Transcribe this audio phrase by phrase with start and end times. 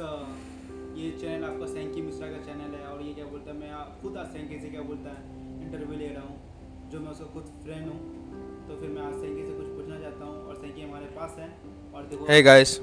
[0.00, 4.16] ये चैनल आपका सैंकी मिश्रा का चैनल है और ये क्या बोलता है मैं खुद
[4.16, 5.20] आज सैंकी से क्या बोलता है
[5.64, 7.98] इंटरव्यू ले रहा हूँ जो मैं उसका खुद फ्रेंड हूँ
[8.68, 11.48] तो फिर मैं आज सैंकी से कुछ पूछना चाहता हूँ और सैंकी हमारे पास है
[11.94, 12.74] और देखो Hey guys.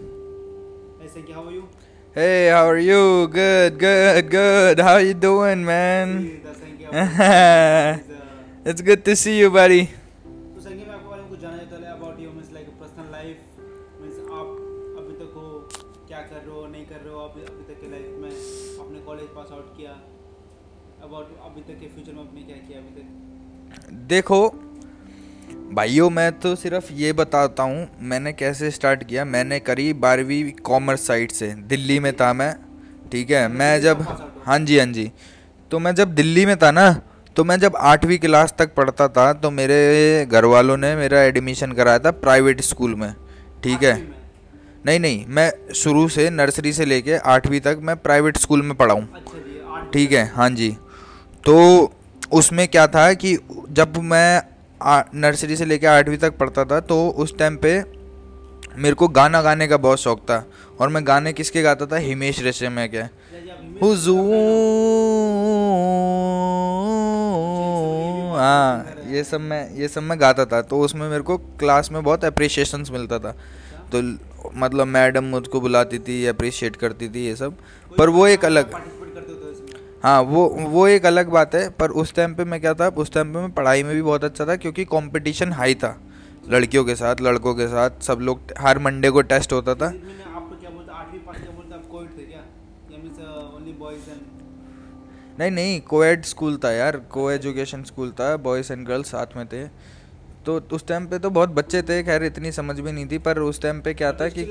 [1.01, 1.67] Hey, Sanky how are you
[2.15, 3.01] Hey, how are you?
[3.33, 4.79] Good, good, good.
[4.79, 6.15] How you doing, man?
[8.65, 9.81] It's good to see you, buddy.
[24.17, 24.37] देखो
[25.73, 29.25] भाइयों मैं तो सिर्फ़ ये बताता हूँ मैंने कैसे स्टार्ट किया?
[29.25, 32.53] मैंने करी बारहवीं कॉमर्स साइड से। दिल्ली में था मैं
[33.11, 33.47] ठीक है?
[33.47, 34.01] मैं जब
[34.45, 35.11] हाँ जी हाँ जी।
[35.71, 36.85] तो मैं जब दिल्ली में था ना
[37.35, 39.77] तो मैं जब आठवीं क्लास तक पढ़ता था तो मेरे
[40.25, 43.13] घर वालों ने मेरा एडमिशन कराया था प्राइवेट स्कूल में
[43.63, 43.95] ठीक है?
[44.85, 48.93] नहीं नहीं मैं शुरू से नर्सरी से लेके आठवीं तक मैं प्राइवेट स्कूल में पढ़ा
[48.93, 50.25] हूँ अच्छा ठीक है?
[50.35, 50.71] हाँ जी।
[51.45, 51.57] तो
[52.31, 53.37] उसमें क्या था कि
[53.71, 54.41] जब मैं
[55.15, 57.79] नर्सरी से लेकर आठवीं तक पढ़ता था तो उस टाइम पे
[58.77, 60.45] मेरे को गाना गाने का बहुत शौक था।
[60.79, 61.97] और मैं गाने किसके गाता था?
[61.97, 63.09] हिमेश रेशम में क्या
[68.37, 72.03] हाँ ये सब मैं, ये सब मैं गाता था। तो उसमें मेरे को क्लास में
[72.03, 73.31] बहुत अप्रिशिएशंस मिलता था।
[73.93, 74.01] तो
[74.55, 77.57] मतलब मैडम मुझको बुलाती थी अप्रिशिएट करती थी, ये सब।
[77.97, 78.71] पर वो एक अलग
[80.07, 80.41] हाँ वो
[80.71, 83.39] वो एक अलग बात है पर उस टाइम पे मैं क्या था उस टाइम पे
[83.39, 85.89] मैं पढ़ाई में भी बहुत अच्छा था क्योंकि कंपटीशन हाई था
[86.49, 90.05] लड़कियों के साथ लड़कों के साथ सब लोग हर मंडे को टेस्ट होता था। एंड
[95.39, 99.45] नहीं नहीं कोएड स्कूल था यार को एजुकेशन स्कूल था बॉयज़ एंड गर्ल्स साथ में
[99.47, 99.67] थे।
[100.45, 103.39] तो उस टाइम पे तो बहुत बच्चे थे खैर इतनी समझ भी नहीं थी पर
[103.41, 104.49] उस टाइम पे क्या था कि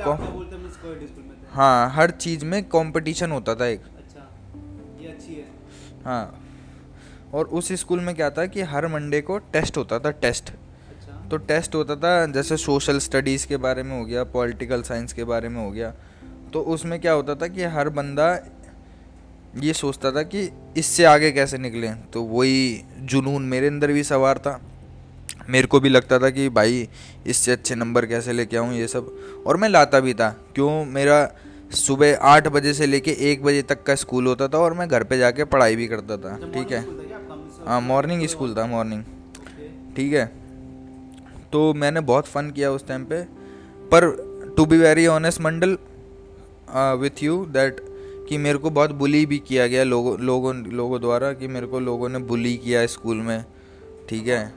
[1.52, 3.95] हाँ हर चीज़ में कंपटीशन होता था एक।
[6.06, 6.42] हाँ।
[7.34, 11.28] और उस स्कूल में क्या था कि हर मंडे को टेस्ट होता था टेस्ट। अच्छा।
[11.28, 15.24] तो टेस्ट होता था जैसे सोशल स्टडीज़ के बारे में हो गया पॉलिटिकल साइंस के
[15.24, 15.94] बारे में हो गया।
[16.52, 18.38] तो उसमें क्या होता था कि हर बंदा
[19.56, 24.38] ये सोचता था कि इससे आगे कैसे निकलें। तो वही जुनून मेरे अंदर भी सवार
[24.38, 24.60] था।
[25.48, 26.88] मेरे को भी लगता था कि भाई
[27.26, 30.84] इससे अच्छे नंबर कैसे लेके आऊँ ये सब। और मैं लाता भी था। क्यों?
[30.84, 31.32] मेरा
[31.70, 35.02] सुबह आठ बजे से लेके एक बजे तक का स्कूल होता था और मैं घर
[35.04, 36.80] पे जाके पढ़ाई भी करता था ठीक है?
[37.66, 39.02] हाँ मॉर्निंग स्कूल था मॉर्निंग
[39.96, 40.26] ठीक है?
[41.52, 43.22] तो मैंने बहुत फन किया उस टाइम पे।
[43.92, 45.76] पर to be very honest Mandal
[47.00, 47.80] with you that
[48.28, 51.80] कि मेरे को बहुत बुली भी किया गया लोगों लोगों लोगों द्वारा कि मेरे को
[51.80, 53.44] लोगों ने बुली किया स्कूल में
[54.08, 54.52] ठीक है?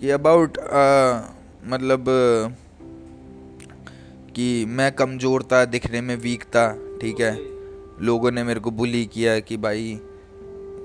[0.00, 0.58] कि अबाउट
[1.66, 2.04] मतलब
[4.36, 6.68] कि मैं कमज़ोर था, दिखने में वीक था,
[7.00, 7.34] ठीक है?
[8.00, 9.98] लोगों ने मेरे को बुली किया कि भाई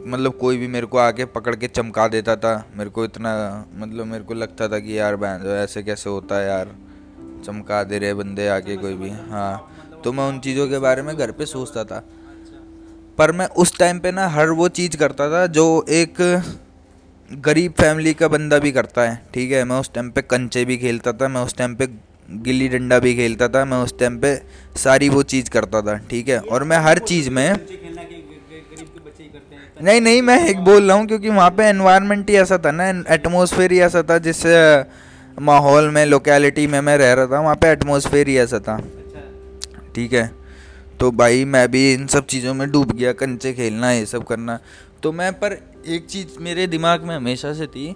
[0.07, 3.31] मतलब कोई भी मेरे को आके पकड़ के चमका देता था। मेरे को इतना
[3.75, 6.75] मतलब मेरे को लगता था कि यार बहन ऐसे कैसे होता है यार?
[7.45, 11.15] चमका दे रहे बंदे आके कोई भी। हाँ तो मैं उन चीज़ों के बारे में
[11.17, 12.03] घर पे सोचता था।
[13.17, 16.21] पर मैं उस टाइम पे ना हर वो चीज़ करता था जो एक
[17.31, 19.63] गरीब फैमिली का बंदा भी करता है, ठीक है?
[19.63, 21.87] मैं उस टाइम पे कंचे भी खेलता था, मैं उस टाइम पे
[22.29, 24.35] गिल्ली डंडा भी खेलता था मैं उस टाइम पे
[24.77, 26.39] सारी वो चीज़ करता था ठीक है?
[26.39, 27.55] और मैं हर चीज़ में
[29.83, 32.89] नहीं नहीं मैं एक बोल रहा हूँ क्योंकि वहाँ पे एनवायरनमेंट ही ऐसा था ना
[33.13, 34.45] एटमोसफेयर ही ऐसा था जिस
[35.41, 39.81] माहौल में लोकेलिटी में मैं रह रहा था वहाँ पे एटमोसफेयर ही ऐसा था। अच्छा।
[39.95, 40.29] ठीक है?
[40.99, 44.59] तो भाई मैं भी इन सब चीज़ों में डूब गया कंचे खेलना ये सब करना।
[45.03, 45.57] तो मैं पर
[45.87, 47.95] एक चीज़ मेरे दिमाग में हमेशा से थी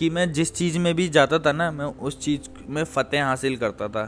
[0.00, 3.56] कि मैं जिस चीज़ में भी जाता था ना मैं उस चीज़ में फ़तेह हासिल
[3.56, 4.04] करता था।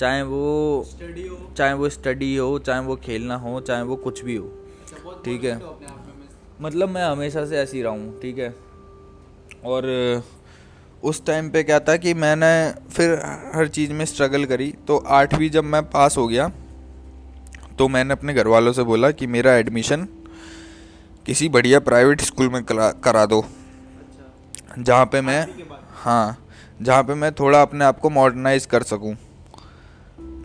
[0.00, 0.86] चाहे वो
[1.56, 5.44] चाहे वो स्टडी हो चाहे वो खेलना हो चाहे वो कुछ भी हो। अच्छा, ठीक
[5.44, 8.54] है। means मतलब मैं हमेशा से ऐसे ही रहा हूँ ठीक है।
[9.64, 10.22] और
[11.02, 12.50] उस टाइम पे क्या था कि मैंने
[12.90, 13.14] फिर
[13.54, 16.50] हर चीज़ में स्ट्रगल करी। तो आठवीं जब मैं पास हो गया
[17.78, 20.08] तो मैंने अपने घर वालों से बोला कि मेरा एडमिशन
[21.26, 23.44] किसी बढ़िया प्राइवेट स्कूल में करा करा दो।
[24.78, 25.46] जहाँ पे मैं
[25.94, 26.36] हाँ
[26.82, 29.14] जहाँ पे मैं थोड़ा अपने आप को मॉडर्नाइज कर सकूँ।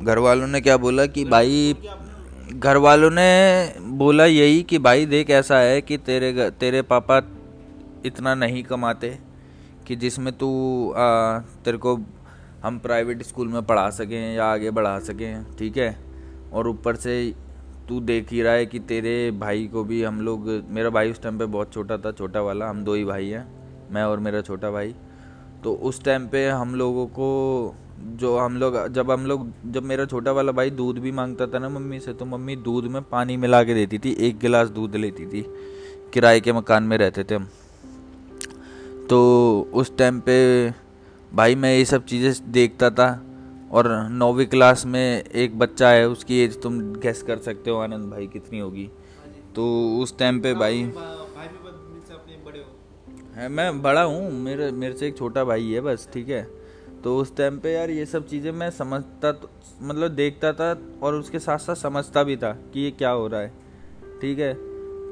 [0.02, 1.76] घर वालों ने क्या बोला कि भाई
[2.54, 7.18] घर वालों ने बोला यही कि भाई देख ऐसा है कि तेरे तेरे पापा
[8.06, 9.18] इतना नहीं कमाते
[9.88, 10.50] कि जिसमें तू
[11.66, 11.98] तेरे को
[12.64, 15.98] हम प्राइवेट स्कूल में पढ़ा सकें या आगे बढ़ा सकें ठीक है?
[16.54, 17.34] और ऊपर से
[17.90, 21.22] तू देख ही रहा है कि तेरे भाई को भी हम लोग मेरा भाई उस
[21.22, 24.42] टाइम पे बहुत छोटा था छोटा वाला हम दो ही भाई हैं। मैं और मेरा
[24.42, 24.94] छोटा भाई
[25.64, 27.76] तो उस टाइम पे हम लोगों को
[28.16, 31.60] जो हम लोग, जब हम लोग, जब मेरा छोटा वाला भाई दूध भी माँगता था
[31.60, 34.96] ना मम्मी से तो मम्मी दूध में पानी मिला के देती थी, एक गिलास दूध
[34.96, 35.46] लेती थी।
[36.14, 37.48] किराए के मकान में रहते थे हम।
[39.10, 40.74] तो उस टाइम पे
[41.34, 43.10] भाई मैं ये सब चीज़ें देखता था
[43.72, 48.12] और नौवीं क्लास में एक बच्चा है, उसकी एज तुम गैस कर सकते हो, आनंद
[48.12, 48.90] भाई कितनी होगी।
[49.56, 49.66] तो
[50.00, 50.84] उस टाइम पे भाई
[53.36, 56.48] हो है मैं बड़ा हूँ, मेरे मेरे से एक छोटा भाई है बस, ठीक है।
[57.04, 59.50] तो उस टाइम पे यार ये सब चीज़ें मैं समझता तो
[59.82, 63.42] मतलब देखता था और उसके साथ साथ समझता भी था कि ये क्या हो रहा
[63.42, 63.52] है,
[64.22, 64.54] ठीक है।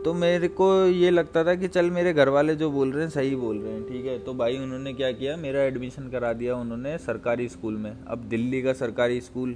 [0.03, 3.09] तो मेरे को ये लगता था कि चल मेरे घर वाले जो बोल रहे हैं,
[3.09, 6.55] सही बोल रहे हैं, ठीक है। तो भाई उन्होंने क्या किया, मेरा एडमिशन करा दिया
[6.55, 9.55] उन्होंने सरकारी स्कूल में। अब दिल्ली का सरकारी स्कूल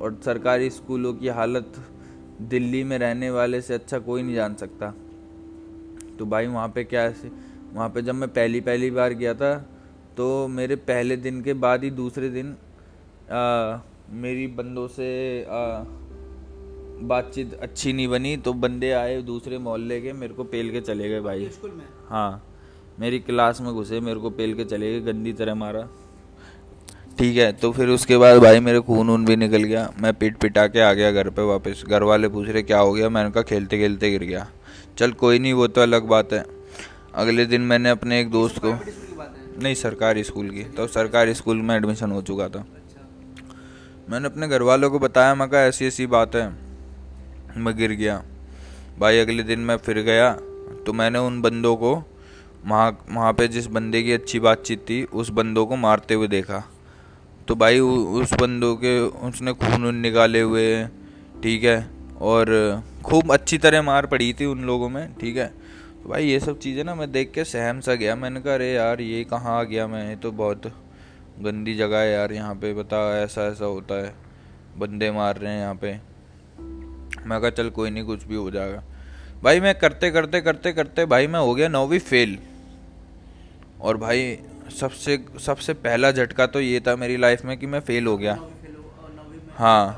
[0.00, 1.84] और सरकारी स्कूलों की हालत
[2.40, 4.94] दिल्ली में रहने वाले से अच्छा कोई नहीं जान सकता।
[6.18, 7.30] तो भाई वहाँ पे क्या ऐसे
[7.72, 9.54] वहाँ पे जब मैं पहली पहली बार गया था
[10.16, 12.54] तो मेरे पहले दिन के बाद ही दूसरे दिन
[13.30, 13.78] आ,
[14.12, 15.08] मेरी बंदों से
[17.04, 21.08] बातचीत अच्छी नहीं बनी तो बंदे आए दूसरे मोहल्ले के मेरे को पेल के चले
[21.08, 21.48] गए भाई।
[22.08, 22.42] हाँ
[23.00, 25.88] मेरी क्लास में घुसे मेरे को पेल के चले गए गंदी तरह मारा।
[27.18, 30.36] ठीक है तो फिर उसके बाद भाई मेरे खून वून भी निकल गया मैं पिट
[30.36, 33.08] पिटा के आ गया घर पे वापस। घर वाले पूछ रहे क्या हो गया?
[33.08, 34.46] मैंने कहा खेलते खेलते गिर गया।
[34.98, 36.44] चल कोई नहीं वो तो अलग बात है।
[37.14, 38.72] अगले दिन मैंने अपने एक दोस्त को
[39.62, 42.64] नहीं सरकारी स्कूल की। तो सरकारी स्कूल में एडमिशन हो चुका था।
[44.10, 46.52] मैंने अपने घर वालों को बताया मैं कहा ऐसी ऐसी बात है।
[47.56, 48.22] मैं गिर गया।
[48.98, 50.32] भाई अगले दिन मैं फिर गया
[50.86, 51.94] तो मैंने उन बंदों को
[52.66, 56.64] वहाँ वहाँ पे जिस बंदे की अच्छी बातचीत थी उस बंदों को मारते हुए देखा।
[57.48, 60.84] तो भाई उ- उस बंदों के उसने खून वून निकाले हुए
[61.42, 61.88] ठीक है
[62.20, 65.61] और खूब अच्छी तरह मार पड़ी थी उन लोगों में ठीक है।
[66.02, 68.72] तो भाई, ये सब चीज़ें ना मैं देख के सहम सा गया। मैंने कहा, अरे
[68.72, 70.20] यार, ये कहाँ आ गया मैं?
[70.20, 70.62] तो बहुत
[71.40, 74.14] गंदी जगह है यार, यहाँ पे बता, ऐसा ऐसा होता है।
[74.78, 75.92] बंदे मार रहे हैं यहाँ पे।
[77.26, 78.82] मैं कहा, चल, कोई नहीं, कुछ भी हो जाएगा।
[79.42, 82.38] भाई, मैं करते करते करते करते, भाई, मैं हो गया नौवीं फेल।
[83.80, 84.38] और भाई,
[84.80, 88.38] सबसे सबसे पहला झटका तो ये था मेरी लाइफ में कि मैं फेल हो गया।
[89.58, 89.96] है?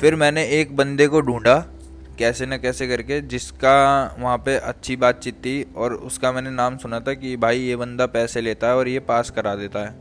[0.00, 1.73] फिर मैंने एक बंदे को ढूंढा।
[2.18, 3.76] कैसे न कैसे करके जिसका
[4.18, 8.06] वहाँ पे अच्छी बातचीत थी और उसका मैंने नाम सुना था कि भाई ये बंदा
[8.06, 9.94] पैसे लेता है और ये पास करा देता है।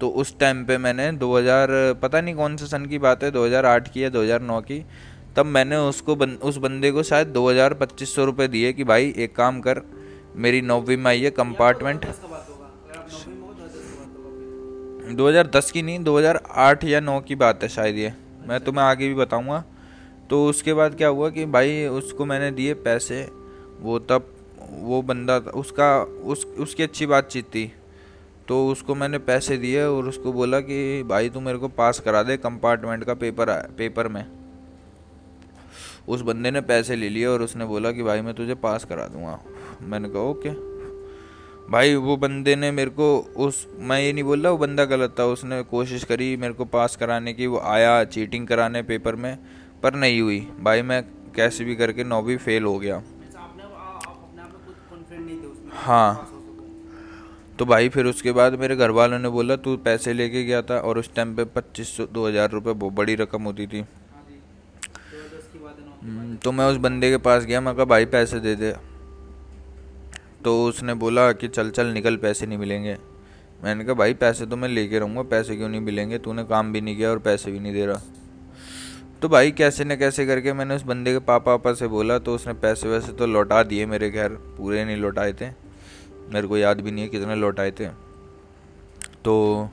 [0.00, 1.68] तो उस टाइम पे मैंने 2000
[2.02, 4.84] पता नहीं कौन से सन की बात है 2008 की या 2009 की
[5.36, 9.14] तब मैंने उसको बन, उस बंदे को शायद 2000 2500 सौ रुपये दिए कि भाई
[9.16, 9.82] एक काम कर
[10.36, 13.52] मेरी नौवीं में आई है कंपार्टमेंट दस का बात होगा अगर आप नौवीं में हो
[13.52, 17.68] तो दस का बात होगा फिर 2010 की नहीं 2008 या 9 की बात है
[17.68, 18.12] शायद ये।
[18.48, 19.64] मैं तुम्हें आगे भी बताऊँगा।
[20.30, 23.28] तो उसके बाद क्या हुआ कि भाई उसको मैंने दिए पैसे,
[23.80, 24.34] वो तब,
[24.70, 27.72] वो बंदा उसका, उस, उसकी अच्छी बातचीत थी।
[28.48, 32.22] तो उसको मैंने पैसे दिए और उसको बोला कि भाई तू मेरे को पास करा
[32.22, 34.26] दे कंपार्टमेंट का पेपर पेपर में।
[36.08, 39.06] उस बंदे ने पैसे ले लिए और उसने बोला कि भाई मैं तुझे पास करा
[39.06, 39.40] दूँगा।
[39.82, 40.50] मैंने कहा, ओके।
[41.70, 45.16] भाई वो बंदे ने मेरे को उस, मैं ये नहीं बोल रहा, वो बंदा गलत
[45.18, 49.38] था। उसने कोशिश करी मेरे को पास कराने की, वो आया चीटिंग कराने पेपर में।
[49.82, 51.02] पर नहीं हुई। भाई मैं
[51.36, 53.02] कैसे भी करके नौवीं फेल हो गया।
[55.76, 56.26] हाँ।
[57.58, 60.78] तो भाई फिर उसके बाद मेरे घर वालों ने बोला तू पैसे लेके गया था
[60.80, 63.84] और उस टाइम पे पच्चीस सौ दो हज़ार रुपये बहुत बड़ी रकम होती थी।
[66.02, 68.72] हम्म, तो मैं उस बंदे के पास गया मैं कहा भाई पैसे दे दे।
[70.44, 72.96] तो उसने बोला कि चल चल निकल पैसे नहीं मिलेंगे।
[73.64, 76.18] मैंने कहा भाई पैसे तो मैं लेके रहूँगा पैसे क्यों नहीं मिलेंगे?
[76.18, 78.00] तूने काम भी नहीं किया और पैसे भी नहीं दे रहा।
[79.22, 82.34] तो भाई कैसे न कैसे करके मैंने उस बंदे के पापा पापा से बोला तो
[82.34, 85.48] उसने पैसे वैसे तो लौटा दिए मेरे घर पूरे नहीं लौटाए थे।
[86.32, 87.88] मेरे को याद भी नहीं है कितने लौटाए थे।
[89.24, 89.68] तो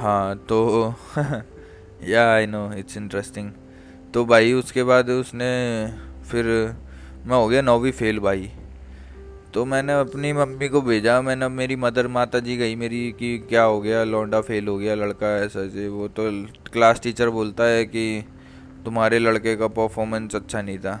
[0.00, 0.94] हाँ तो
[2.04, 3.50] या आई नो इट्स इंटरेस्टिंग
[4.14, 5.52] तो भाई उसके बाद उसने
[6.30, 6.44] फिर
[7.26, 8.50] मैं हो गया नौवीं फेल भाई।
[9.54, 13.62] तो मैंने अपनी मम्मी को भेजा, मैंने मेरी मदर माता जी गई मेरी कि क्या
[13.62, 16.22] हो गया, लौंडा फेल हो गया, लड़का ऐसा से वो तो
[16.72, 18.24] क्लास टीचर बोलता है कि
[18.84, 20.94] तुम्हारे लड़के का परफॉर्मेंस अच्छा नहीं था।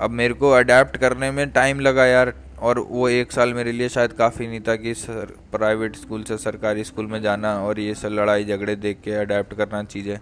[0.00, 3.88] अब मेरे को अडेप्ट करने में टाइम लगा यार, और वो एक साल मेरे लिए
[3.88, 7.94] शायद काफ़ी नहीं था कि सर प्राइवेट स्कूल से सरकारी स्कूल में जाना और ये
[7.94, 10.18] सब लड़ाई झगड़े देख के अडेप्ट करना चीज़ें।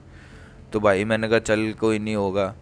[0.73, 2.55] तो भाई मैंने कहा, चल, कोई नहीं होगा।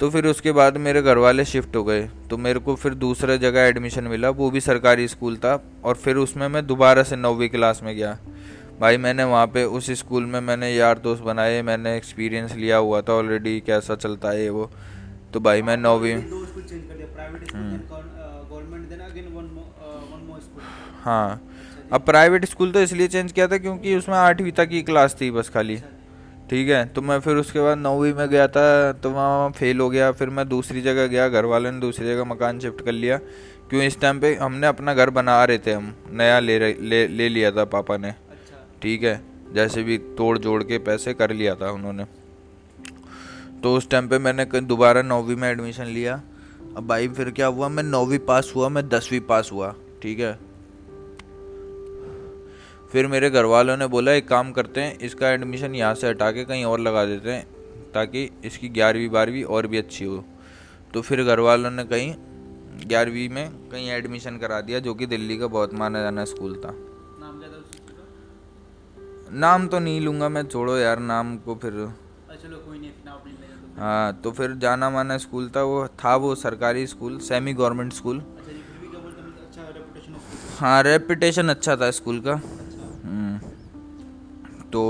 [0.00, 3.36] तो फिर उसके बाद मेरे घर वाले शिफ्ट हो गए। तो मेरे को फिर दूसरे
[3.38, 5.52] जगह एडमिशन मिला वो भी सरकारी स्कूल था
[5.84, 8.16] और फिर उसमें मैं दोबारा से नौवीं क्लास में गया।
[8.80, 13.00] भाई मैंने वहाँ पे उस स्कूल में मैंने यार दोस्त बनाए मैंने एक्सपीरियंस लिया हुआ
[13.00, 14.70] था ऑलरेडी कैसा चलता है वो।
[15.32, 16.14] तो भाई मैं नौवीं
[18.94, 20.62] again one one more school
[21.02, 24.82] हाँ। अच्छा अब प्राइवेट स्कूल तो इसलिए चेंज किया था क्योंकि उसमें आठवीं तक की
[24.82, 25.88] क्लास थी बस खाली। अच्छा
[26.50, 29.90] ठीक है तो मैं फिर उसके बाद नौवीं में गया था तो वहाँ फेल हो
[29.90, 33.16] गया फिर मैं दूसरी जगह गया घर वालों ने दूसरी जगह मकान शिफ्ट कर लिया।
[33.70, 33.82] क्यों?
[33.82, 37.28] इस टाइम पे हमने अपना घर बना रहे थे हम नया ले रहे- ले ले
[37.28, 39.20] लिया था पापा ने। अच्छा। ठीक है
[39.54, 42.04] जैसे भी तोड़ जोड़ के पैसे कर लिया था उन्होंने।
[43.62, 46.22] तो उस टाइम पे मैंने दोबारा नौवीं में एडमिशन लिया।
[46.76, 47.68] अब भाई फिर क्या हुआ?
[47.68, 50.38] मैं नौवीं पास हुआ मैं दसवीं पास हुआ ठीक है।
[52.94, 56.30] फिर मेरे घर वालों ने बोला एक काम करते हैं इसका एडमिशन यहाँ से हटा
[56.32, 60.24] के कहीं और लगा देते हैं ताकि इसकी ग्यारहवीं बारहवीं और भी अच्छी हो।
[60.94, 62.14] तो फिर घर वालों ने कहीं
[62.86, 66.70] ग्यारहवीं में कहीं एडमिशन करा दिया जो कि दिल्ली का बहुत माना जाना स्कूल था।
[66.70, 67.42] नाम
[69.40, 72.90] नाम तो नहीं लूँगा मैं छोड़ो यार नाम को फिर। चलो कोई नहीं
[73.78, 78.22] हाँ। तो फिर जाना माना स्कूल था वो था वो सरकारी स्कूल सेमी गवर्नमेंट स्कूल
[80.60, 82.40] हैं रेपुटेशन अच्छा था स्कूल का।
[84.74, 84.82] तो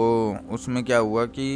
[0.50, 1.48] उसमें क्या हुआ कि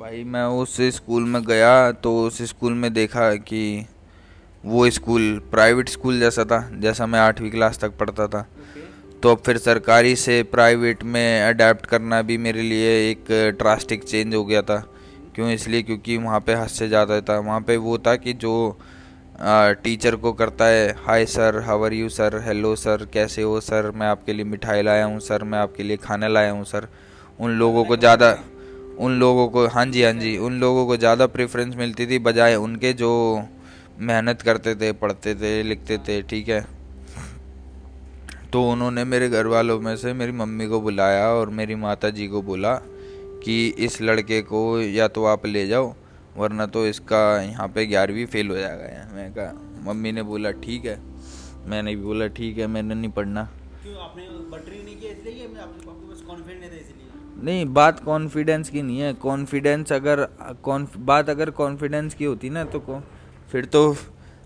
[0.00, 3.62] भाई मैं उस स्कूल में गया तो उस स्कूल में देखा कि
[4.64, 8.46] वो स्कूल प्राइवेट स्कूल जैसा था जैसा मैं आठवीं क्लास तक पढ़ता था।
[9.22, 13.24] तो अब फिर सरकारी से प्राइवेट में अडेप्ट करना भी मेरे लिए एक
[13.58, 14.78] ड्रास्टिक चेंज हो गया था।
[15.34, 15.82] क्यों इसलिए?
[15.82, 18.54] क्योंकि वहाँ पे हद से ज़्यादा था। वहाँ पे वो था कि जो
[19.40, 23.60] आ, टीचर को करता है hi sir how are you sir hello sir कैसे हो
[23.60, 26.88] सर मैं आपके लिए मिठाई लाया हूँ सर मैं आपके लिए खाना लाया हूँ सर
[27.38, 28.30] उन लोगों को ज़्यादा,
[28.98, 32.54] उन लोगों को हाँ जी हाँ जी, उन लोगों को ज़्यादा प्रेफरेंस मिलती थी बजाय
[32.56, 33.10] उनके जो
[34.00, 36.66] मेहनत करते थे, पढ़ते थे, लिखते थे, ठीक है।
[38.52, 42.26] तो उन्होंने मेरे घर वालों में से मेरी मम्मी को बुलाया और मेरी माता जी
[42.28, 42.74] को बोला
[43.44, 45.94] कि इस लड़के को या तो आप ले जाओ,
[46.36, 49.52] वरना तो इसका यहाँ पे ग्यारहवीं फेल हो जाएगा। मैं कहा,
[49.84, 50.98] मम्मी ने बोला, ठीक है।
[51.66, 53.48] मैंने भी बोला, ठीक है, मैंने नहीं पढ़ना।
[53.82, 55.46] क्यों, आपने बटरी नहीं इसलिए
[57.38, 60.26] नहीं बात कॉन्फिडेंस की नहीं है। कॉन्फिडेंस अगर
[60.64, 62.80] कॉन्फ बात अगर कॉन्फिडेंस की होती ना तो
[63.52, 63.82] फिर तो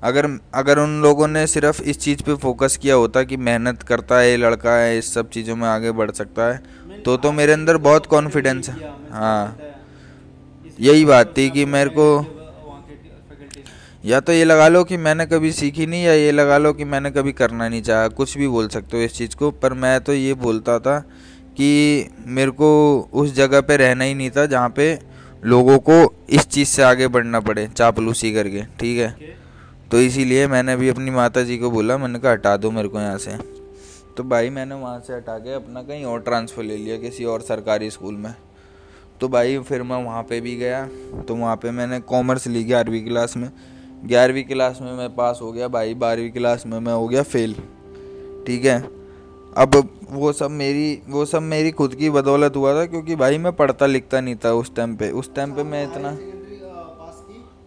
[0.03, 4.19] अगर अगर उन लोगों ने सिर्फ़ इस चीज़ पे फोकस किया होता कि मेहनत करता
[4.19, 7.53] है ये लड़का है इस सब चीज़ों में आगे बढ़ सकता है तो तो मेरे
[7.53, 8.77] अंदर बहुत कॉन्फिडेंस है।
[9.13, 9.59] हाँ।
[10.81, 12.07] यही बात थी कि मेरे को।
[14.05, 16.85] या तो ये लगा लो कि मैंने कभी सीखी नहीं या ये लगा लो कि
[16.85, 20.01] मैंने कभी करना नहीं चाहा कुछ भी बोल सकते हो इस चीज़ को पर मैं
[20.01, 20.97] तो ये बोलता था
[21.57, 22.71] कि मेरे को
[23.13, 24.99] उस जगह पे रहना ही नहीं था जहाँ पे
[25.43, 25.93] लोगों को
[26.31, 29.17] इस चीज़ से आगे बढ़ना पड़े चापलूसी करके ठीक है?
[29.91, 33.01] तो इसीलिए मैंने भी अपनी माता जी को बोला मैंने कहा हटा दो मेरे को
[33.01, 33.37] यहाँ से।
[34.17, 37.41] तो भाई मैंने वहाँ से हटा के अपना कहीं और ट्रांसफ़र ले लिया किसी और
[37.41, 38.35] सरकारी स्कूल में।
[39.21, 40.87] तो भाई फिर मैं वहाँ पे भी गया
[41.29, 43.51] तो वहाँ पे मैंने कॉमर्स ली ग्यारहवीं क्लास में।
[44.05, 47.55] ग्यारहवीं क्लास में मैं पास हो गया भाई बारहवीं क्लास में मैं हो गया फेल
[48.47, 49.02] ठीक है?
[49.57, 49.75] अब
[50.11, 53.87] वो सब मेरी वो सब मेरी खुद की बदौलत हुआ था क्योंकि भाई मैं पढ़ता
[53.87, 56.11] लिखता नहीं था उस टाइम पे। उस टाइम पे मैं इतना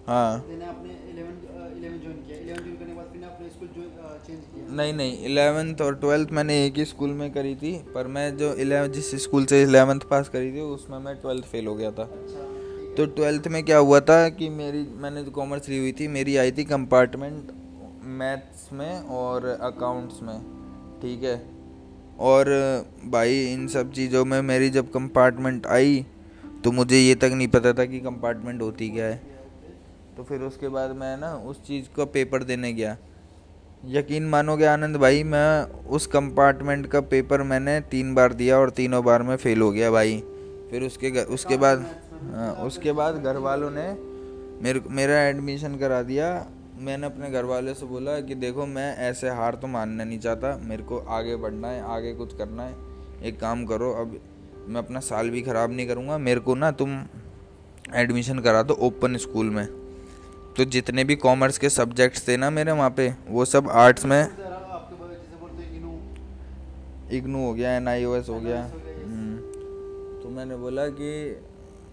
[0.07, 1.29] हाँ देन आपने 11
[1.75, 5.25] 11 ज्वाइन किया। 11 ज्वाइन करने के बाद फिर आपने स्कूल चेंज किया। नहीं नहीं
[5.25, 9.15] इलेवेंथ और ट्वेल्थ मैंने एक ही स्कूल में करी थी पर मैं जो इलेवन जिस
[9.23, 13.05] स्कूल से इलेवेंथ पास करी थी उसमें मैं ट्वेल्थ फेल हो गया था। अच्छा। तो
[13.15, 16.51] ट्वेल्थ में क्या हुआ था कि मेरी मैंने जो कॉमर्स ली हुई थी मेरी आई
[16.51, 17.51] थी कंपार्टमेंट
[18.19, 20.39] मैथ्स में और अकाउंट्स में
[21.01, 21.54] ठीक है?
[22.19, 22.49] और
[23.05, 26.05] भाई इन सब चीज़ों में मेरी जब कंपार्टमेंट आई
[26.63, 29.21] तो मुझे ये तक नहीं पता था कि कंपार्टमेंट होती क्या है।
[30.17, 32.97] तो फिर उसके बाद मैं ना उस चीज़ का पेपर देने गया।
[33.85, 39.03] यकीन मानोगे आनंद भाई मैं उस कंपार्टमेंट का पेपर मैंने तीन बार दिया और तीनों
[39.03, 40.17] बार में फेल हो गया भाई।
[40.71, 41.85] फिर उसके उसके बाद
[42.33, 43.87] हाँ, उसके बाद घर वालों ने
[44.63, 49.29] मेरे मेरा एडमिशन करा दिया मैंने अपने घर वाले से बोला कि देखो मैं ऐसे
[49.31, 52.75] हार तो मानना नहीं चाहता, मेरे को आगे बढ़ना है, आगे कुछ करना है
[53.23, 54.19] एक काम करो, अब
[54.67, 56.99] मैं अपना साल भी ख़राब नहीं करूँगा, मेरे को ना तुम
[57.95, 59.65] एडमिशन करा दो ओपन स्कूल में
[60.57, 64.21] तो जितने भी कॉमर्स के सब्जेक्ट्स थे ना मेरे वहाँ पे, वो सब आर्ट्स में
[67.11, 68.61] इग्नू हो गया एन आई ओ एस हो गया.
[68.61, 69.37] हम्म।
[70.21, 71.11] तो मैंने बोला कि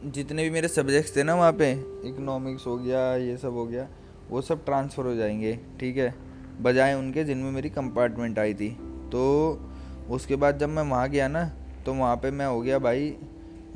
[0.05, 1.73] जितने भी मेरे सब्जेक्ट्स थे ना वहाँ पे,
[2.09, 3.89] इकोनॉमिक्स हो गया, ये सब हो गया
[4.33, 6.15] वो सब ट्रांसफ़र हो जाएँगे ठीक है?
[6.63, 8.69] बजाय उनके जिनमें मेरी कंपार्टमेंट आई थी।
[9.13, 9.23] तो
[10.11, 11.45] उसके बाद जब मैं वहाँ गया ना
[11.87, 13.15] तो वहाँ पे मैं हो गया भाई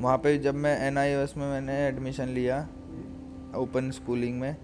[0.01, 2.59] वहाँ पे जब मैं एन आई एस में मैंने एडमिशन लिया
[3.57, 4.55] ओपन स्कूलिंग में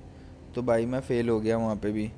[0.56, 2.12] तो भाई मैं फ़ेल हो गया वहाँ पे भी।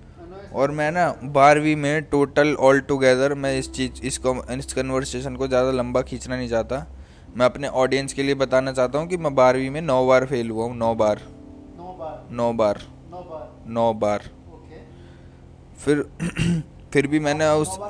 [0.53, 4.19] और मैं ना बारहवीं में टोटल ऑल टुगेदर मैं इस चीज़ इस
[4.51, 6.85] इस कन्वर्सेशन को ज़्यादा लंबा खींचना नहीं चाहता।
[7.37, 10.49] मैं अपने ऑडियंस के लिए बताना चाहता हूँ कि मैं बारहवीं में नौ बार फेल
[10.49, 11.21] हुआ हूँ नौ बार।
[11.77, 12.81] नौ बार। नौ बार।
[13.15, 13.43] नौ बार
[13.75, 14.79] नौ बार ओके
[15.83, 15.95] फिर
[16.93, 17.83] फिर भी मैंने उस तो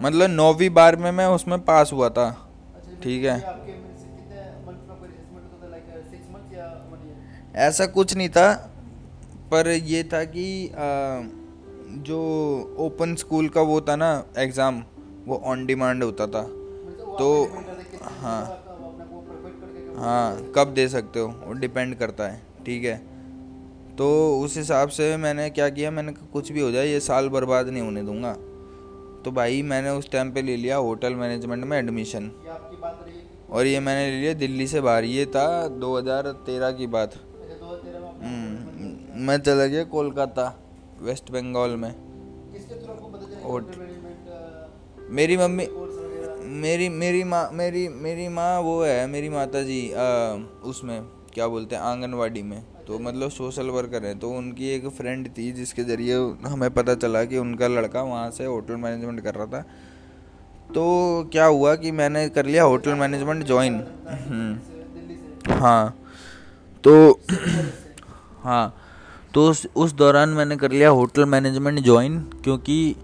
[0.00, 2.26] मतलब नौवीं बार में मैं उसमें पास हुआ था।
[2.76, 6.30] अच्छा ठीक है। ये आपके means कितने मंथ्स में आपका रिसेसमेंट होता था लाइक 6
[6.34, 8.46] मंथ्स या 1 ईयर ऐसा कुछ नहीं था
[9.50, 10.70] पर ये था कि आ,
[12.08, 12.20] जो
[12.86, 14.82] ओपन स्कूल का वो था ना एग्ज़ाम
[15.26, 16.42] वो ऑन डिमांड होता था।
[17.18, 17.28] तो
[18.20, 18.42] हाँ
[19.98, 21.28] हाँ कब दे सकते हो?
[21.46, 22.96] वो डिपेंड करता है ठीक है?
[23.98, 24.08] तो
[24.40, 27.82] उस हिसाब से मैंने क्या किया मैंने कुछ भी हो जाए ये साल बर्बाद नहीं
[27.82, 28.32] होने दूँगा।
[29.24, 32.30] तो भाई मैंने उस टाइम पे ले लिया होटल मैनेजमेंट में एडमिशन
[33.50, 35.46] और ये मैंने ले लिया दिल्ली से बाहर ये था
[35.78, 40.46] 2013 की बात। 2013 में आपने हम्म, मैं चला गया कोलकाता
[41.02, 41.90] वेस्ट बंगाल में।
[43.44, 43.86] होटल
[45.10, 45.64] मेरी मम्मी
[46.48, 49.80] मेरी मेरी माँ, मेरी मेरी माँ वो है, मेरी माता जी
[50.64, 51.00] उसमें,
[51.34, 55.50] क्या बोलते हैं, आंगनवाड़ी में। तो मतलब सोशल वर्कर है तो उनकी एक फ्रेंड थी,
[55.52, 59.60] जिसके ज़रिए हमें पता चला कि उनका लड़का वहाँ से होटल मैनेजमेंट कर रहा था।
[60.70, 60.84] तो
[61.32, 63.80] क्या हुआ कि मैंने कर लिया होटल मैनेजमेंट ज्वाइन
[65.50, 65.94] हाँ
[66.84, 67.20] तो
[68.42, 68.74] हाँ
[69.34, 72.94] तो उस उस दौरान मैंने कर लिया होटल मैनेजमेंट ज्वाइन क्योंकि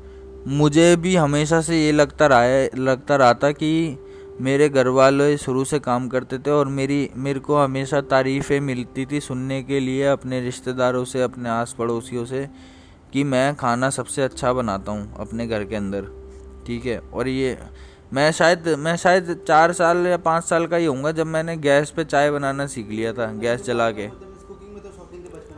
[0.47, 3.99] मुझे भी हमेशा से ये लगता रहा है, लगता रहा था कि
[4.41, 9.07] मेरे घर वाले शुरू से काम करते थे और मेरी, मेरे को हमेशा तारीफ़ें मिलती
[9.07, 12.47] थी सुनने के लिए अपने रिश्तेदारों से, अपने आस पड़ोसियों से
[13.13, 16.09] कि मैं खाना सबसे अच्छा बनाता हूँ अपने घर के अंदर।
[16.67, 16.99] ठीक है?
[16.99, 17.57] और ये,
[18.13, 21.91] मैं शायद मैं शायद चार साल या पाँच साल का ही होऊँगा जब मैंने गैस
[21.91, 24.09] पे चाय बनाना सीख लिया था, गैस जला के।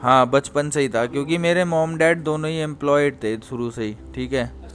[0.02, 3.84] हाँ बचपन से ही था, क्योंकि मेरे मॉम डैड दोनों ही एम्प्लॉयड थे शुरू से
[3.84, 4.65] ही, ठीक है?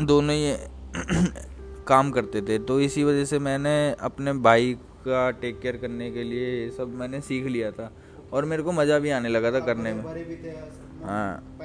[0.00, 0.54] दोनों ही
[1.86, 4.72] काम करते थे। तो इसी वजह से मैंने अपने भाई
[5.06, 7.90] का टेक केयर करने के लिए ये सब मैंने सीख लिया था
[8.32, 10.50] और मेरे को मज़ा भी आने लगा था करने में। थे
[11.04, 11.56] हाँ।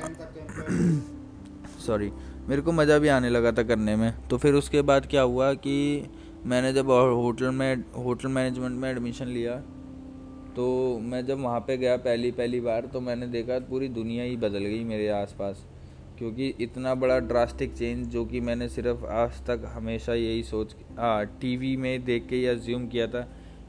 [1.79, 2.12] सॉरी
[2.50, 5.54] मेरे को मज़ा भी आने लगा था करने में। तो फिर उसके बाद क्या हुआ
[5.56, 5.75] कि
[6.45, 9.56] मैंने जब होटल में होटल मैनेजमेंट में एडमिशन लिया
[10.56, 10.67] तो
[10.99, 14.60] मैं जब वहाँ पे गया पहली पहली बार तो मैंने देखा पूरी दुनिया ही बदल
[14.60, 15.65] गई मेरे आसपास।
[16.19, 21.25] क्योंकि इतना बड़ा ड्रास्टिक चेंज जो कि मैंने सिर्फ़ आज तक हमेशा यही सोच हाँ
[21.25, 23.21] टीवी में देख के ही अज्यूम किया था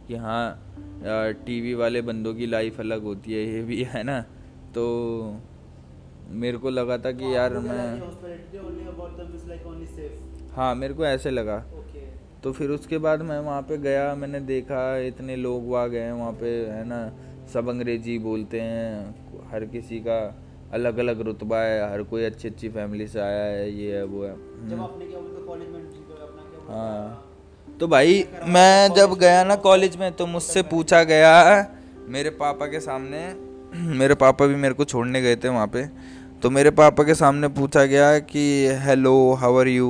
[0.08, 0.66] कि हाँ
[1.46, 4.20] टीवी वाले बंदों की लाइफ अलग होती है ये भी है ना?
[4.74, 4.84] तो
[6.28, 8.00] मेरे को लगा था कि यार मैं
[10.52, 12.42] हाँ मेरे को ऐसे लगा। Okay.
[12.42, 16.32] तो फिर उसके बाद मैं वहाँ पे गया मैंने देखा इतने लोग वहाँ गए वहाँ
[16.32, 17.12] पे है ना
[17.46, 19.14] सब अंग्रेज़ी बोलते हैं
[19.50, 23.70] हर किसी का अलग अलग रुतबा है हर कोई अच्छी अच्छी फैमिली से आया है
[23.72, 25.04] ये है वो है। हम्म, बोलते
[26.68, 27.26] हाँ
[27.80, 31.32] तो भाई मैं जब गया ना कॉलेज में तो मुझसे पूछा गया
[32.08, 33.22] मेरे पापा के सामने
[33.98, 35.84] मेरे पापा भी मेरे को छोड़ने गए थे वहाँ पे।
[36.42, 38.42] तो मेरे पापा के सामने पूछा गया कि
[38.82, 39.88] हेलो हाउ आर यू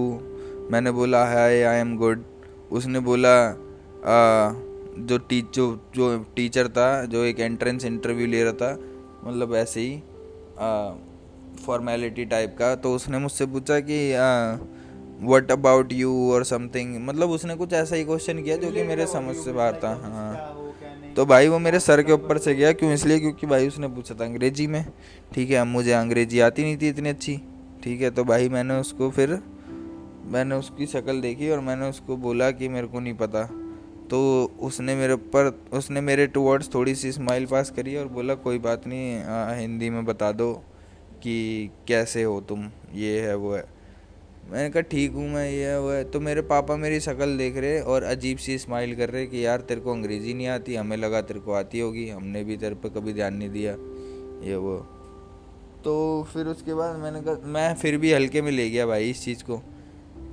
[0.71, 2.25] मैंने बोला हाय आई एम गुड
[2.73, 4.53] उसने बोला आ,
[4.99, 8.73] जो टी जो जो टीचर था जो एक एंट्रेंस इंटरव्यू ले रहा था
[9.25, 10.03] मतलब ऐसे ही।
[11.67, 13.99] फॉर्मेलिटी टाइप का तो उसने मुझसे पूछा कि
[15.27, 19.07] वट अबाउट यू और समथिंग मतलब उसने कुछ ऐसा ही क्वेश्चन किया जो कि मेरे
[19.07, 20.57] समझ से बाहर था हाँ।
[21.17, 23.19] तो भाई वो मेरे सर के ऊपर से गया, क्यों इसलिए?
[23.21, 24.85] क्योंकि भाई उसने पूछा था अंग्रेज़ी में,
[25.35, 27.37] ठीक है अब मुझे अंग्रेज़ी आती नहीं थी इतनी अच्छी,
[27.85, 29.39] ठीक है। तो भाई मैंने उसको फिर,
[30.27, 33.49] मैंने उसकी शक्ल देखी और मैंने उसको बोला कि मेरे को नहीं पता।
[34.11, 34.21] तो
[34.61, 38.87] उसने मेरे ऊपर उसने मेरे टूवर्ड्स थोड़ी सी स्माइल पास करी और बोला कोई बात
[38.87, 40.53] नहीं आ, हिंदी में बता दो
[41.23, 43.65] कि कैसे हो तुम ये है वो है।
[44.51, 47.57] मैंने कहा ठीक हूँ मैं ये है वो है। तो मेरे पापा मेरी शक्ल देख
[47.57, 50.97] रहे और अजीब सी स्माइल कर रहे कि यार तेरे को अंग्रेज़ी नहीं आती हमें
[50.97, 53.73] लगा तेरे को आती होगी हमने भी तेरे पर कभी ध्यान नहीं दिया।
[54.49, 54.77] ये वो।
[55.85, 55.93] तो
[56.33, 59.45] फिर उसके बाद मैंने कहा मैं फिर भी हल्के में ले गया भाई इस चीज़
[59.45, 59.63] को।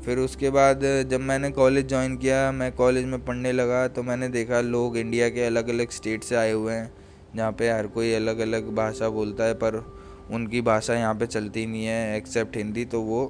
[0.08, 4.28] फिर उसके बाद जब मैंने कॉलेज ज्वाइन किया मैं कॉलेज में पढ़ने लगा तो मैंने
[4.30, 6.92] देखा लोग इंडिया के अलग अलग स्टेट से आए हुए हैं
[7.36, 9.76] जहाँ पे हर कोई अलग अलग भाषा बोलता है पर
[10.32, 13.26] उनकी भाषा यहाँ पे चलती नहीं है एक्सेप्ट हिंदी तो वो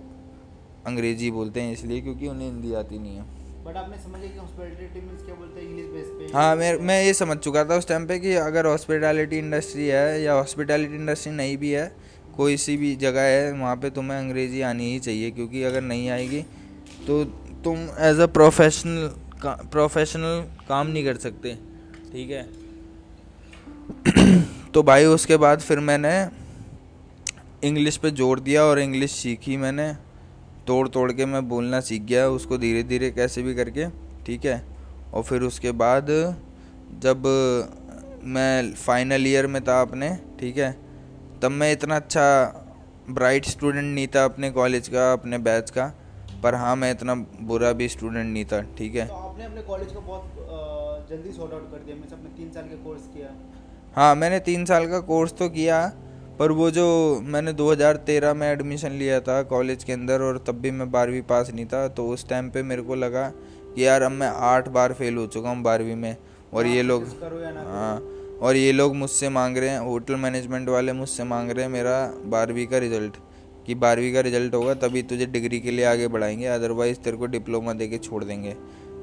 [0.88, 3.24] अंग्रेज़ी बोलते हैं इसलिए क्योंकि उन्हें हिंदी आती नहीं है।
[3.66, 6.32] बट आपने समझा कि हॉस्पिटैलिटी मींस क्या बोलते हैं इंग्लिश बेस पे?
[6.38, 10.22] हाँ मैं मैं ये समझ चुका था उस टाइम पे कि अगर हॉस्पिटैलिटी इंडस्ट्री है
[10.22, 11.92] या हॉस्पिटैलिटी इंडस्ट्री नहीं भी है
[12.38, 16.10] कोई सी भी जगह है वहाँ पे तुम्हें अंग्रेज़ी आनी ही चाहिए क्योंकि अगर नहीं
[16.10, 16.46] आएगी
[17.08, 17.24] तो
[17.64, 19.08] तुम एज अ प्रोफेशनल
[19.42, 21.54] का, प्रोफेशनल काम नहीं कर सकते
[22.12, 22.46] ठीक है?
[24.74, 26.14] तो भाई उसके बाद फिर मैंने
[27.64, 29.88] इंग्लिश पे ज़ोर दिया और इंग्लिश सीखी मैंने।
[30.68, 33.88] तोड़ तोड़ के मैं बोलना सीख गया उसको धीरे धीरे कैसे भी करके
[34.26, 34.62] ठीक है?
[35.14, 36.08] और फिर उसके बाद
[37.04, 37.24] जब
[38.26, 40.72] मैं फाइनल ईयर में था अपने ठीक है?
[41.42, 42.26] तब मैं इतना अच्छा
[43.10, 45.86] ब्राइट स्टूडेंट नहीं था अपने कॉलेज का अपने बैच का।
[46.44, 49.92] पर हाँ मैं इतना बुरा भी स्टूडेंट नहीं था ठीक है। तो आपने अपने कॉलेज
[49.92, 51.96] को बहुत जल्दी सॉर्ट आउट कर दिया?
[51.96, 53.30] मीन्स तीन साल के कोर्स किया।
[53.96, 55.86] हाँ मैंने तीन साल का कोर्स तो किया
[56.40, 56.86] पर वो जो
[57.26, 61.52] मैंने 2013 में एडमिशन लिया था कॉलेज के अंदर और तब भी मैं बारहवीं पास
[61.54, 64.94] नहीं था तो उस टाइम पे मेरे को लगा कि यार अब मैं आठ बार
[64.94, 66.16] फेल हो चुका हूँ बारहवीं में।
[66.54, 67.98] और ये लोग ना करो। हाँ
[68.42, 71.96] और ये लोग मुझसे मांग रहे हैं होटल मैनेजमेंट वाले मुझसे मांग रहे हैं मेरा
[72.26, 73.18] बारहवीं का रिज़ल्ट
[73.68, 77.26] कि बारहवीं का रिज़ल्ट होगा तभी तुझे डिग्री के लिए आगे बढ़ाएँगे अदरवाइज़ तेरे को
[77.26, 78.56] डिप्लोमा दे के छोड़ देंगे।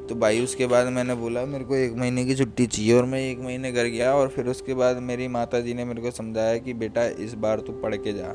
[0.09, 3.21] तो भाई उसके बाद मैंने बोला मेरे को एक महीने की छुट्टी चाहिए और मैं
[3.21, 6.59] एक महीने घर गया और फिर उसके बाद मेरी माता जी ने मेरे को समझाया
[6.59, 8.33] कि बेटा इस बार तू पढ़ के जा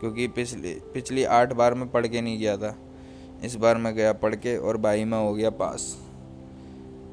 [0.00, 2.76] क्योंकि पिछली पिछली आठ बार मैं पढ़ के नहीं गया था।
[3.44, 5.96] इस बार मैं गया पढ़ के और भाई मैं हो गया पास।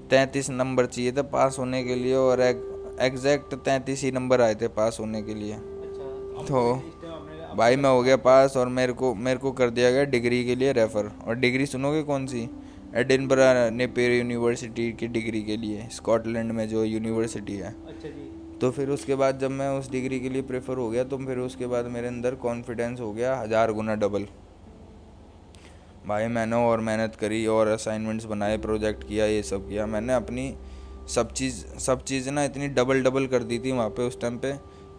[0.10, 2.42] तैंतीस नंबर चाहिए था पास होने के लिए और
[3.02, 6.74] एग्जैक्ट तैंतीस ही नंबर आए थे पास होने के लिए। अच्छा तो
[7.58, 10.56] भाई मैं हो गया पास और मेरे को मेरे को कर दिया गया डिग्री के
[10.56, 12.50] लिए रेफ़र। और डिग्री सुनोगे कौन सी?
[12.96, 18.30] एडिनबरा नेपेर यूनिवर्सिटी की डिग्री के लिए स्कॉटलैंड में जो यूनिवर्सिटी है। अच्छा जी।
[18.62, 21.38] तो फिर उसके बाद जब मैं उस डिग्री के लिए प्रेफर हो गया तो फिर
[21.40, 24.28] उसके बाद मेरे अंदर कॉन्फिडेंस हो गया हज़ार गुना डबल
[26.08, 30.54] भाई मैंने और मेहनत करी और असाइनमेंट्स बनाए प्रोजेक्ट किया ये सब किया। मैंने अपनी
[31.10, 34.38] सब चीज़ सब चीज़ ना इतनी डबल डबल कर दी थी वहाँ पे उस टाइम
[34.38, 34.54] पे।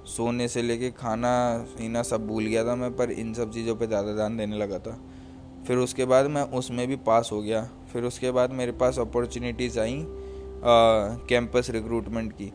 [0.09, 1.33] सोने से लेके खाना
[1.79, 4.79] पीना सब भूल गया था मैं पर इन सब चीज़ों पे ज़्यादा ध्यान देने लगा
[4.79, 4.99] था।
[5.67, 9.79] फिर उसके बाद मैं उसमें भी पास हो गया। फिर उसके बाद मेरे पास अपॉर्चुनिटीज़
[9.81, 10.03] आई
[11.29, 12.53] कैंपस रिक्रूटमेंट की।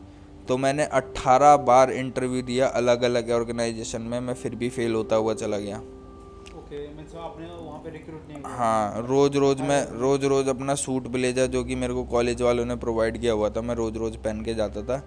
[0.48, 5.16] तो मैंने 18 बार इंटरव्यू दिया अलग अलग ऑर्गेनाइजेशन में मैं फिर भी फेल होता
[5.16, 5.80] हुआ चला गया।
[8.46, 12.64] हाँ रोज़ रोज़ मैं रोज़ रोज़ अपना सूट ब्लेजर जो कि मेरे को कॉलेज वालों
[12.64, 15.02] ने प्रोवाइड किया हुआ था मैं रोज़ रोज़ पहन के जाता था।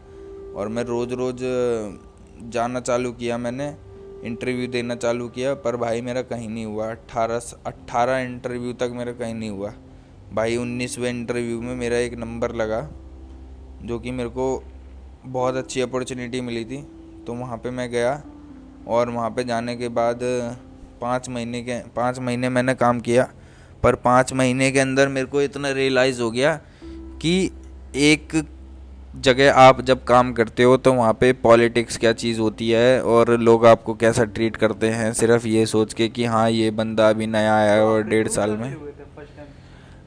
[0.55, 1.43] और मैं रोज़ रोज़
[2.43, 3.67] जाना चालू किया मैंने
[4.23, 9.11] इंटरव्यू देना चालू किया, पर भाई मेरा कहीं नहीं हुआ। अट्ठारह अट्ठारह इंटरव्यू तक मेरा
[9.11, 9.73] कहीं नहीं हुआ।
[10.33, 12.81] भाई उन्नीसवें इंटरव्यू में मेरा एक नंबर लगा,
[13.81, 14.63] जो कि मेरे को
[15.25, 16.81] बहुत अच्छी अपॉर्चुनिटी मिली थी।
[17.27, 18.21] तो वहाँ पे मैं गया,
[18.87, 20.19] और वहाँ पे जाने के बाद
[21.01, 23.29] पाँच महीने के, पाँच महीने मैंने काम किया,
[23.83, 26.55] पर पाँच महीने के अंदर मेरे को इतना रियलाइज़ हो गया
[27.21, 27.51] कि
[27.95, 28.35] एक
[29.17, 33.31] जगह आप जब काम करते हो तो वहाँ पे पॉलिटिक्स क्या चीज़ होती है और
[33.39, 35.11] लोग आपको कैसा ट्रीट करते हैं?
[35.13, 38.49] सिर्फ़ ये सोच के कि हाँ ये बंदा अभी नया आया है और डेढ़ साल
[38.51, 38.75] में।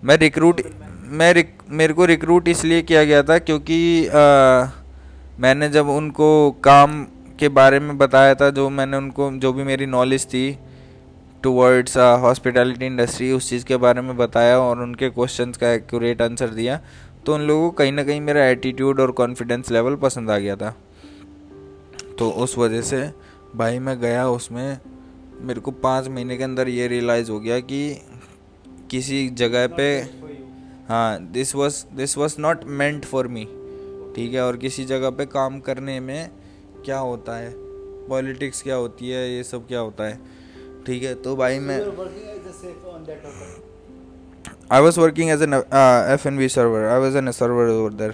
[0.04, 0.62] मैं रिक्रूट
[1.10, 4.68] मैं रिक, मेरे को रिक्रूट इसलिए किया गया था क्योंकि आ,
[5.40, 7.02] मैंने जब उनको काम
[7.38, 10.58] के बारे में बताया था जो मैंने उनको जो भी मेरी नॉलेज थी
[11.42, 16.48] टूवर्ड्स हॉस्पिटैलिटी इंडस्ट्री उस चीज़ के बारे में बताया और उनके क्वेश्चंस का एक्यूरेट आंसर
[16.50, 16.80] दिया।
[17.26, 20.56] तो उन लोगों को कहीं ना कहीं मेरा एटीट्यूड और कॉन्फिडेंस लेवल पसंद आ गया
[20.56, 20.74] था।
[22.18, 23.10] तो उस वजह से
[23.56, 24.78] भाई मैं गया उसमें,
[25.40, 28.00] मेरे को पाँच महीने के अंदर ये रियलाइज़ हो गया कि
[28.90, 29.86] किसी जगह पे
[30.88, 33.44] हाँ this was this was not meant for me
[34.16, 34.40] ठीक है?
[34.40, 36.30] और किसी जगह पे काम करने में
[36.84, 37.52] क्या होता है?
[38.08, 39.30] पॉलिटिक्स क्या होती है?
[39.34, 40.18] ये सब क्या होता है?
[40.86, 41.78] ठीक है तो भाई मैं
[44.72, 47.92] I was working as an F N V server I was an A server over
[47.92, 48.10] there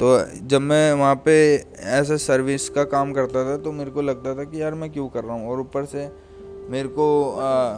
[0.00, 4.34] तो जब मैं वहाँ पे ए सर्विस का काम करता था तो मेरे को लगता
[4.34, 5.50] था कि यार मैं क्यों कर रहा हूँ?
[5.50, 6.10] और ऊपर से
[6.70, 7.06] मेरे को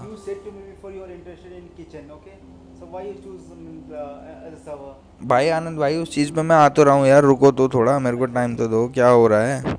[0.04, 2.34] you said to me before you are interested in kitchen okay?
[2.80, 3.42] So why you choose
[4.46, 4.94] as a server?
[5.26, 7.98] भाई आनंद भाई उस चीज़ पे मैं आ तो रहा हूँ यार रुको तो थोड़ा
[7.98, 9.78] मेरे को टाइम तो दो क्या हो रहा है?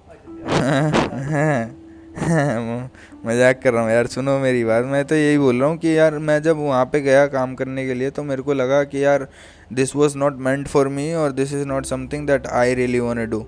[3.26, 5.97] मज़ाक कर रहा हूँ यार सुनो मेरी बात। मैं तो यही बोल रहा हूँ कि
[5.97, 9.04] यार मैं जब वहाँ पे गया काम करने के लिए तो मेरे को लगा कि
[9.04, 9.28] यार
[9.74, 13.30] this was not meant for me और this is not something that I really want
[13.30, 13.39] do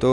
[0.00, 0.10] तो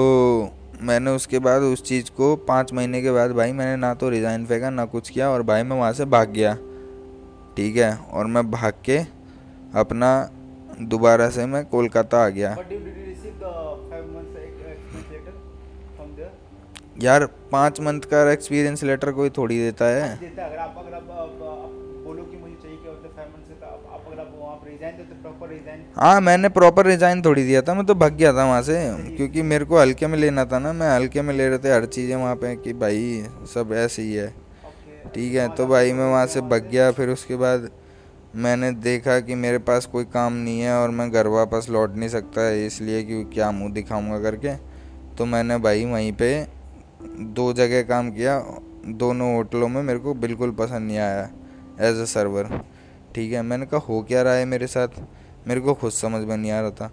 [0.82, 4.46] मैंने उसके बाद उस चीज़ को पाँच महीने के बाद भाई मैंने ना तो रिज़ाइन
[4.46, 6.54] फेंका ना कुछ किया और भाई मैं वहाँ से भाग गया।
[7.58, 7.96] ठीक है?
[8.12, 8.98] और मैं भाग के
[9.76, 10.12] अपना
[10.82, 12.56] दोबारा से मैं कोलकाता आ गया।
[17.02, 21.10] यार पाँच मंथ का एक्सपीरियंस लेटर कोई थोड़ी देता है। देता अगर आप अगर आप,
[21.12, 21.72] आप, आप
[22.06, 24.56] बोलो कि मुझे चाहिए क्या होता फाइव मंथ से तो आप, आप अगर आप वहाँ
[24.56, 28.14] पर रिजाइन देते प्रॉपर रिजाइन हाँ मैंने प्रॉपर रिजाइन थोड़ी दिया था मैं तो भाग
[28.14, 28.76] गया था वहाँ से
[29.18, 31.86] क्योंकि मेरे को हल्के में लेना था ना मैं हल्के में ले रहे थे हर
[31.88, 34.34] चीज़ें वहाँ पे कि भाई सब ऐसे ही है।
[35.16, 37.70] ठीक है तो भाई मैं वहाँ से भग गया फिर उसके बाद
[38.36, 42.10] मैंने देखा कि मेरे पास कोई काम नहीं है और मैं घर वापस लौट नहीं
[42.10, 44.56] सकता इसलिए कि क्या मुँह दिखाऊँगा करके।
[45.16, 46.30] तो मैंने भाई वहीं पे
[47.02, 48.40] दो जगह काम किया
[48.94, 51.30] दोनों होटलों में मेरे को बिल्कुल पसंद नहीं आया
[51.82, 52.62] एज अ सर्वर
[53.16, 54.88] ठीक है मैंने कहा हो क्या रहा है मेरे साथ?
[55.48, 56.92] मेरे को खुद समझ में नहीं आ रहा था।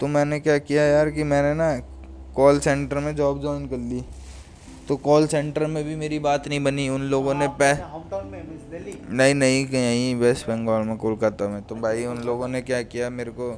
[0.00, 1.76] तो मैंने क्या किया यार कि मैंने ना
[2.34, 4.02] कॉल सेंटर में जॉब ज्वाइन कर ली।
[4.88, 8.98] तो कॉल सेंटर में भी मेरी बात नहीं बनी उन लोगों ने पै मीन्स दिल्ली
[9.10, 13.10] नहीं नहीं यहीं वेस्ट बंगाल में कोलकाता में। तो भाई उन लोगों ने क्या किया
[13.10, 13.50] मेरे को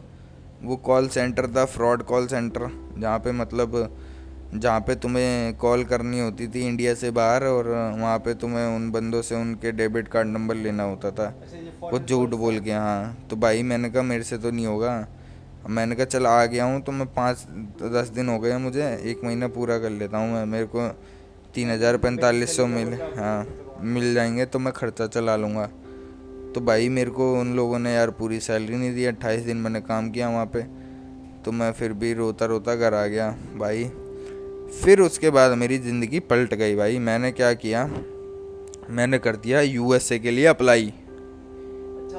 [0.62, 2.68] वो कॉल सेंटर था फ्रॉड कॉल सेंटर
[2.98, 3.96] जहाँ पे मतलब
[4.54, 8.90] जहाँ पे तुम्हें कॉल करनी होती थी इंडिया से बाहर और वहाँ पे तुम्हें उन
[8.90, 13.26] बंदों से उनके डेबिट कार्ड नंबर लेना होता था। अच्छा वो झूठ बोल। के हाँ।
[13.30, 15.06] तो भाई मैंने कहा मेरे से तो नहीं होगा।
[15.68, 17.46] मैंने कहा चल आ गया हूँ तो मैं पाँच
[17.82, 20.88] दस दिन हो गए मुझे। एक महीना पूरा कर लेता हूँ मैं। मेरे को
[21.54, 23.46] तीन हज़ार पैंतालीस सौ मिल हाँ
[23.80, 25.66] मिल जाएँगे तो मैं खर्चा चला लूँगा।
[26.54, 29.80] तो भाई मेरे को उन लोगों ने यार पूरी सैलरी नहीं दी। अट्ठाईस दिन मैंने
[29.80, 30.62] काम किया वहाँ पे।
[31.44, 33.90] तो मैं फिर भी रोता रोता घर आ गया। भाई
[34.82, 37.86] फिर उसके बाद मेरी ज़िंदगी पलट गई भाई। मैंने क्या किया?
[38.90, 42.18] मैंने कर दिया यूएसए के लिए अप्लाई अच्छा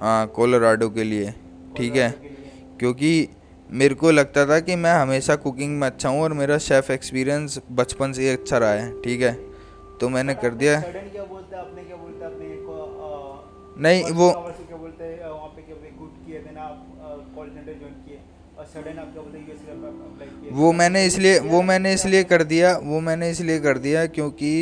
[0.00, 1.34] हाँ कोलोराडो के लिए
[1.76, 2.10] ठीक है।
[2.78, 3.28] क्योंकि
[3.70, 7.60] मेरे को लगता था कि मैं हमेशा कुकिंग में अच्छा हूँ और मेरा शेफ़ एक्सपीरियंस
[7.72, 9.32] बचपन से ही अच्छा रहा है ठीक है?
[10.00, 14.34] तो मैंने कर दिया। क्या बोलते क्या बोलते अपने को नहीं, वो-
[20.52, 24.52] वो मैंने इसलिए वो मैंने इसलिए कर दिया वो मैंने इसलिए कर दिया क्योंकि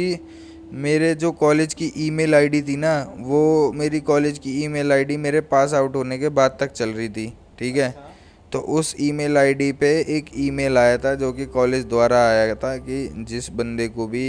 [0.85, 3.41] मेरे जो कॉलेज की ईमेल आईडी थी ना वो
[3.75, 7.27] मेरी कॉलेज की ईमेल आईडी मेरे पास आउट होने के बाद तक चल रही थी
[7.59, 7.89] ठीक है?
[7.89, 8.03] अच्छा,
[8.53, 12.77] तो उस ईमेल आईडी पे एक ईमेल आया था जो कि कॉलेज द्वारा आया था
[12.77, 14.27] कि जिस बंदे को भी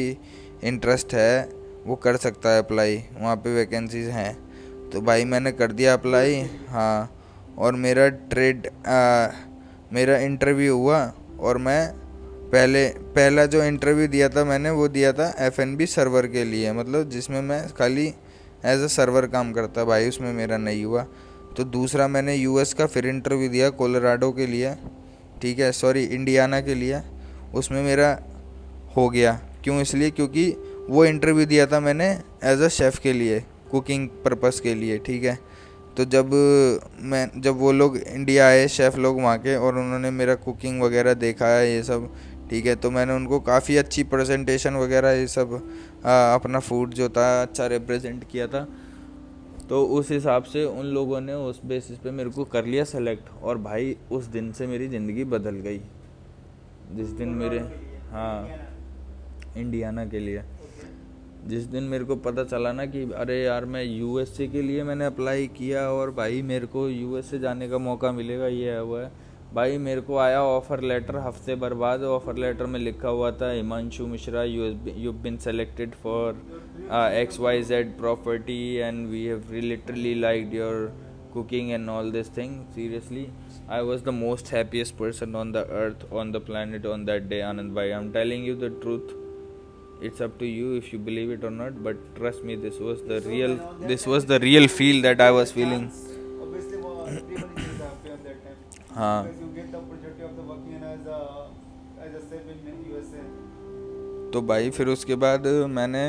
[0.63, 1.49] इंटरेस्ट है
[1.85, 6.41] वो कर सकता है अप्लाई वहाँ पे वैकेंसीज हैं। तो भाई मैंने कर दिया अप्लाई
[6.69, 7.15] हाँ
[7.57, 9.27] और मेरा ट्रेड आ,
[9.93, 11.93] मेरा इंटरव्यू हुआ और मैं
[12.51, 17.09] पहले, पहला जो इंटरव्यू दिया था मैंने, वो दिया था एफएनबी सर्वर के लिए। मतलब
[17.09, 18.13] जिसमें मैं खाली
[18.65, 21.05] एज अ सर्वर काम करता, भाई उसमें मेरा नहीं हुआ।
[21.57, 24.75] तो दूसरा मैंने यूएस का फिर इंटरव्यू दिया कोलोराडो के लिए।
[25.41, 27.01] ठीक है सॉरी इंडियाना के लिए।
[27.55, 28.19] उसमें मेरा
[28.97, 30.09] हो गया। क्यों इसलिए?
[30.09, 30.55] क्योंकि
[30.89, 35.23] वो इंटरव्यू दिया था मैंने एज अ शेफ़ के लिए कुकिंग पर्पस के लिए। ठीक
[35.23, 35.39] है
[35.99, 36.29] तो जब
[37.03, 41.13] मैं जब वो लोग इंडिया आए शेफ़ लोग वहाँ के और उन्होंने मेरा कुकिंग वगैरह
[41.13, 42.07] देखा है ये सब
[42.49, 45.53] ठीक है तो मैंने उनको काफ़ी अच्छी प्रेजेंटेशन वगैरह ये सब
[46.05, 48.67] आ, अपना फ़ूड जो था अच्छा रिप्रेजेंट किया था।
[49.69, 53.29] तो उस हिसाब से उन लोगों ने उस बेसिस पे मेरे को कर लिया सेलेक्ट
[53.43, 55.81] और भाई उस दिन से मेरी ज़िंदगी बदल गई।
[56.95, 57.59] जिस दिन मेरे
[58.11, 58.49] हाँ
[59.57, 60.43] इंडियाना के लिए।
[61.47, 65.05] जिस दिन मेरे को पता चला ना कि अरे यार, मैं यूएसए के लिए मैंने
[65.05, 69.11] अप्लाई किया और भाई मेरे को यूएसए जाने का मौका मिलेगा, ये है, वो है।
[69.53, 73.51] भाई मेरे को आया ऑफ़र लेटर हफ़्ते भर बाद ऑफ़र लेटर में लिखा हुआ था,
[73.51, 76.41] Himanshu Mishra you you been selected for
[76.93, 80.91] X Y Z property and we have literally like your
[81.33, 82.53] cooking and all this thing.
[82.75, 83.23] Seriously,
[83.69, 87.41] i was the most happiest person on the earth, on the planet on that day,
[87.49, 87.83] anand bhai.
[87.97, 89.11] I'm telling you the truth.
[90.01, 93.01] It's up to you if you believe it or not but trust me this was
[93.03, 95.91] the real this was the real feel that i was feeling.
[98.91, 99.23] हाँ.
[104.33, 106.03] तो भाई फिर उसके बाद मैंने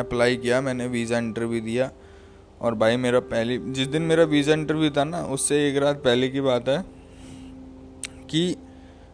[0.00, 1.90] apply किया मैंने visa interview दिया
[2.60, 6.28] और भाई मेरा पहली जिस दिन मेरा वीज़ा इंटरव्यू था ना उससे एक रात पहले
[6.28, 6.82] की बात है
[8.30, 8.44] कि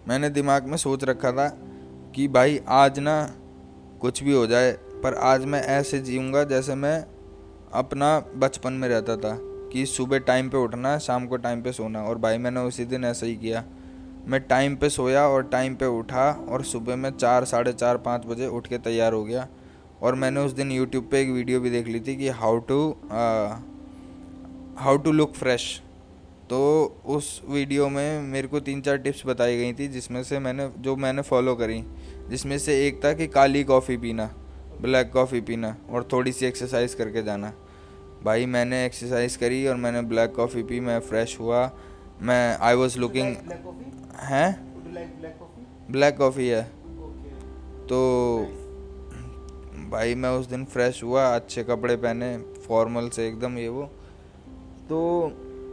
[0.09, 1.47] मैंने दिमाग में सोच रखा था
[2.17, 3.15] कि भाई आज ना
[4.01, 7.05] कुछ भी हो जाए, पर आज मैं ऐसे जीऊँगा जैसे मैं
[7.73, 9.37] अपना बचपन में रहता था
[9.73, 12.85] कि सुबह टाइम पे उठना है शाम को टाइम पे सोना। और भाई मैंने उसी
[12.85, 13.65] दिन ऐसा ही किया।
[14.27, 18.27] मैं टाइम पे सोया और टाइम पे उठा और सुबह में चार, साढ़े चार, पाँच
[18.27, 19.47] बजे उठ के तैयार हो गया।
[20.03, 22.89] और मैंने उस दिन यूट्यूब पे एक वीडियो भी देख ली थी कि how to
[24.79, 25.83] how to look fresh
[26.51, 26.59] तो
[27.07, 30.97] उस वीडियो में मेरे को तीन चार टिप्स बताई गई थी जिसमें से मैंने जो
[30.97, 31.83] मैंने फॉलो करी।
[32.29, 34.27] जिसमें से एक था कि काली कॉफ़ी पीना
[34.81, 37.53] ब्लैक कॉफ़ी पीना और थोड़ी सी एक्सरसाइज करके जाना।
[38.25, 41.71] भाई मैंने एक्सरसाइज करी और मैंने ब्लैक कॉफ़ी पी मैं फ्रेश हुआ।
[42.23, 43.37] मैं आई वॉज़ लुकिंग?
[44.17, 44.51] हैं?
[45.91, 46.63] ब्लैक कॉफ़ी है।
[47.87, 47.99] तो
[49.91, 53.83] भाई मैं उस दिन फ्रेश हुआ अच्छे कपड़े पहने फॉर्मल से एकदम ये वो।
[54.89, 54.99] तो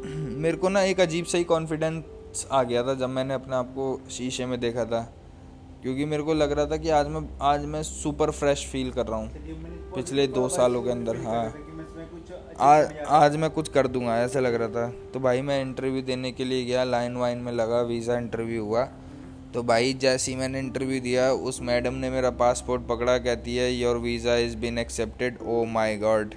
[0.43, 3.65] मेरे को ना एक अजीब सा ही कॉन्फिडेंस आ गया था जब मैंने अपने आप
[3.65, 5.13] को शीशे में देखा था।
[5.81, 9.07] क्योंकि मेरे को लग रहा था कि आज मैं आज मैं सुपर फ्रेश फील कर
[9.07, 9.29] रहा हूँ।
[9.95, 14.67] पिछले दो सालों के अंदर, हाँ। रहा आज मैं कुछ कर दूँगा ऐसा लग रहा
[14.67, 18.65] था। तो भाई मैं इंटरव्यू देने के लिए गया लाइन वाइन में लगा वीज़ा इंटरव्यू
[18.65, 18.83] हुआ।
[19.53, 23.71] तो भाई जैसे ही मैंने इंटरव्यू दिया उस मैडम ने मेरा पासपोर्ट पकड़ा कहती है
[23.73, 26.33] your visa is been accepted oh my god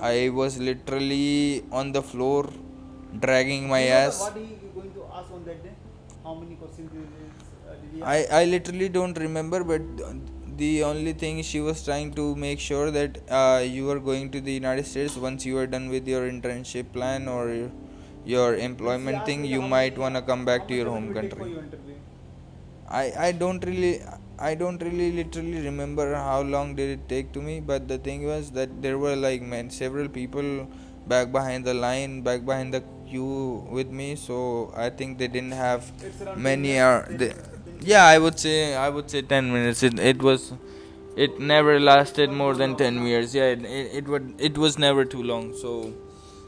[0.00, 2.65] I was literally on the floor
[3.20, 4.20] dragging my you know ass.
[4.20, 5.74] What are you going to ask on that day?
[6.24, 9.82] How many questions did you, uh, I, I literally don't remember, but
[10.56, 14.40] the only thing she was trying to make sure that uh, you are going to
[14.40, 17.70] the United States once you are done with your internship plan or your,
[18.24, 21.56] your employment thing, you might want to come back to your home country.
[22.88, 24.00] I, I don't really
[24.38, 28.26] I don't really literally remember how long did it take to me, but the thing
[28.26, 30.68] was that there were like man, several people
[31.06, 34.15] back behind the line, back behind the queue with me.
[34.15, 35.91] So I think they didn't have
[36.37, 37.07] many hour.
[37.09, 37.33] They,
[37.79, 39.83] yeah, I would say I would say ten minutes.
[39.83, 40.53] It it was.
[41.15, 43.35] It never lasted more than ten years.
[43.35, 45.53] Yeah, it it, it would it was never too long.
[45.53, 45.75] So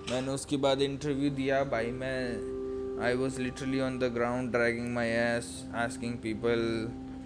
[0.09, 5.09] मैंने उसके बाद interview दिया भाई मैं I was literally on the ground dragging my
[5.09, 5.47] ass
[5.83, 6.59] asking people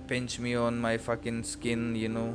[0.10, 2.28] pinch me on my fucking skin you know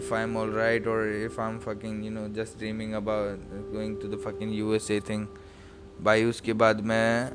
[0.00, 3.40] if i'm all right or if i'm fucking you know just dreaming about
[3.72, 5.24] going to the fucking usa thing
[6.03, 7.31] भाई उसके बाद मैं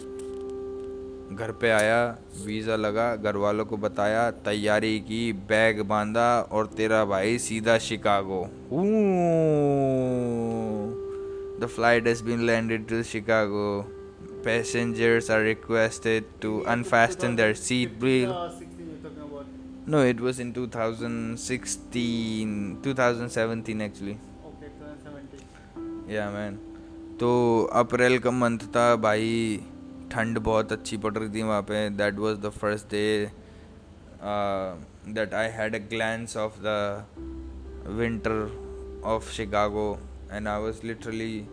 [1.36, 7.04] घर पे आया visa लगा घर वालों को बताया तैयारी की बैग बांधा और तेरा
[7.04, 8.48] भाई सीधा Chicago.
[11.60, 13.82] The flight has been landed to Chicago
[14.44, 18.34] passengers are requested to unfasten their seat belt
[19.88, 24.16] no it was in 2016 2017 actually
[26.16, 26.58] yeah man
[27.20, 27.28] तो
[27.72, 29.60] अप्रैल का मंथ था, भाई,
[30.12, 33.06] ठंड बहुत अच्छी पड़ रही थी वहाँ पे। That was the first day
[35.14, 37.06] that I had a glance of the
[37.98, 39.88] winter of Chicago
[40.32, 41.46] and I was literally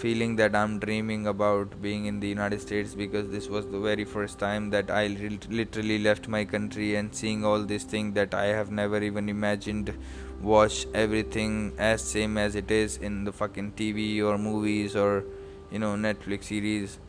[0.00, 3.82] feeling that I am dreaming about being in the United States because this was the
[3.84, 5.08] very first time that I
[5.50, 9.92] literally left my country and seeing all this thing that I have never even imagined
[10.41, 15.23] Watch everything as same as it is in the fucking TV or movies or
[15.71, 16.99] you know Netflix series.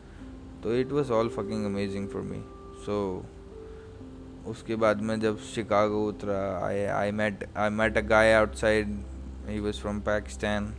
[0.63, 2.39] So it was all fucking amazing for me.
[2.85, 3.25] So
[4.47, 8.95] उसके बाद में जब Chicago उतरा I I met I met a guy outside
[9.49, 10.73] he was from Pakistan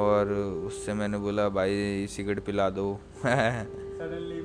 [0.00, 0.32] और
[0.66, 2.88] उससे मैंने बोला भाई सिगरेट पिला दो
[3.98, 4.38] Suddenly,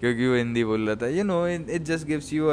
[0.00, 2.48] क्योंकि वो हिंदी बोल रहा था you know it just gives you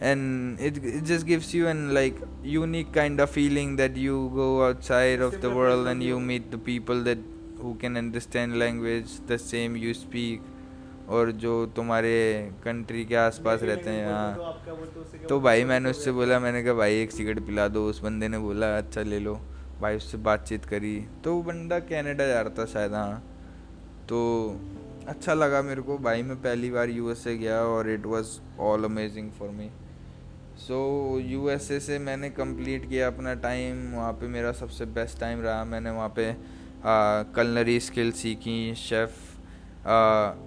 [0.00, 4.64] and it, it just gives you an like unique kind of feeling that you go
[4.66, 7.18] outside of the world and you meet the people that
[7.60, 10.40] who can understand language the same you speak
[11.08, 12.14] और जो तुम्हारे
[12.64, 16.62] country के आसपास रहते हैं हो, हाँ हो, क्या तो भाई मैंने उससे बोला मैंने
[16.64, 19.34] कहा भाई एक सिगरेट पिला दो उस बंदे ने बोला अच्छा ले लो
[19.80, 23.22] भाई उससे बातचीत करी तो वो बंदा कनाडा जा रहा था शायद हाँ
[24.08, 24.18] तो
[25.08, 29.30] अच्छा लगा मेरे को भाई मैं पहली बार यूएसए गया और it was all amazing
[29.38, 29.70] for me
[30.58, 30.76] so
[31.20, 35.64] USA से मैंने कंप्लीट किया अपना टाइम वहाँ पे मेरा सबसे बेस्ट टाइम रहा.
[35.64, 36.24] मैंने वहाँ पे
[37.36, 39.16] कलनरी स्किल सीखी शेफ़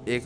[0.10, 0.24] एक.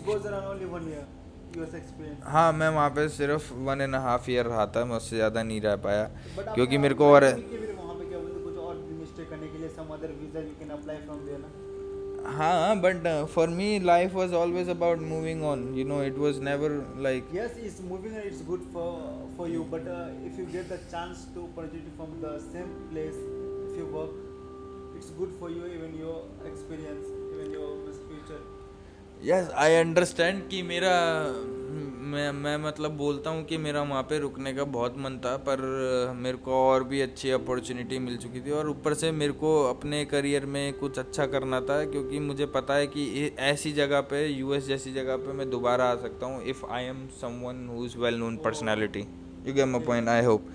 [2.25, 4.85] हाँ मैं वहाँ पे सिर्फ़ वन एंड हाफ़ ईयर रहा था.
[4.85, 6.05] मैं उससे ज़्यादा नहीं रह पाया
[6.53, 7.23] क्योंकि मेरे को और
[12.25, 15.75] huh but uh, for me life was always about moving on.
[15.75, 18.87] You know it was never like yes it's moving it's good for
[19.35, 23.15] for you but uh, if you get the chance to opportunity from the same place
[23.69, 24.11] if you work
[24.95, 27.69] it's good for you even your experience even your
[28.07, 28.41] future.
[29.21, 30.95] Yes i understand ki mera
[31.73, 35.61] मैं मैं मतलब बोलता हूँ कि मेरा वहाँ पे रुकने का बहुत मन था पर
[36.15, 40.05] मेरे को और भी अच्छी अपॉर्चुनिटी मिल चुकी थी और ऊपर से मेरे को अपने
[40.05, 44.67] करियर में कुछ अच्छा करना था क्योंकि मुझे पता है कि ऐसी जगह पे यूएस
[44.67, 48.15] जैसी जगह पे मैं दोबारा आ सकता हूँ if I am someone who is well
[48.15, 49.07] known personality
[49.47, 50.47] you get a point I hope.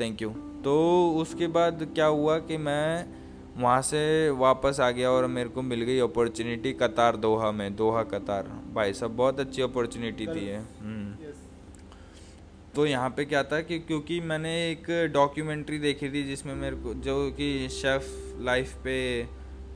[0.00, 0.30] Thank you
[0.64, 0.74] तो
[1.22, 3.23] उसके बाद क्या हुआ कि मैं
[3.56, 8.02] वहाँ से वापस आ गया और मेरे को मिल गई अपॉर्चुनिटी कतार दोहा में दोहा
[8.02, 11.32] कतार। भाई साहब बहुत अच्छी अपॉर्चुनिटी थी है हम्म।
[12.74, 16.94] तो यहाँ पे क्या था कि क्योंकि मैंने एक डॉक्यूमेंट्री देखी थी जिसमें मेरे को
[17.04, 18.10] जो कि शेफ़
[18.44, 18.98] लाइफ पे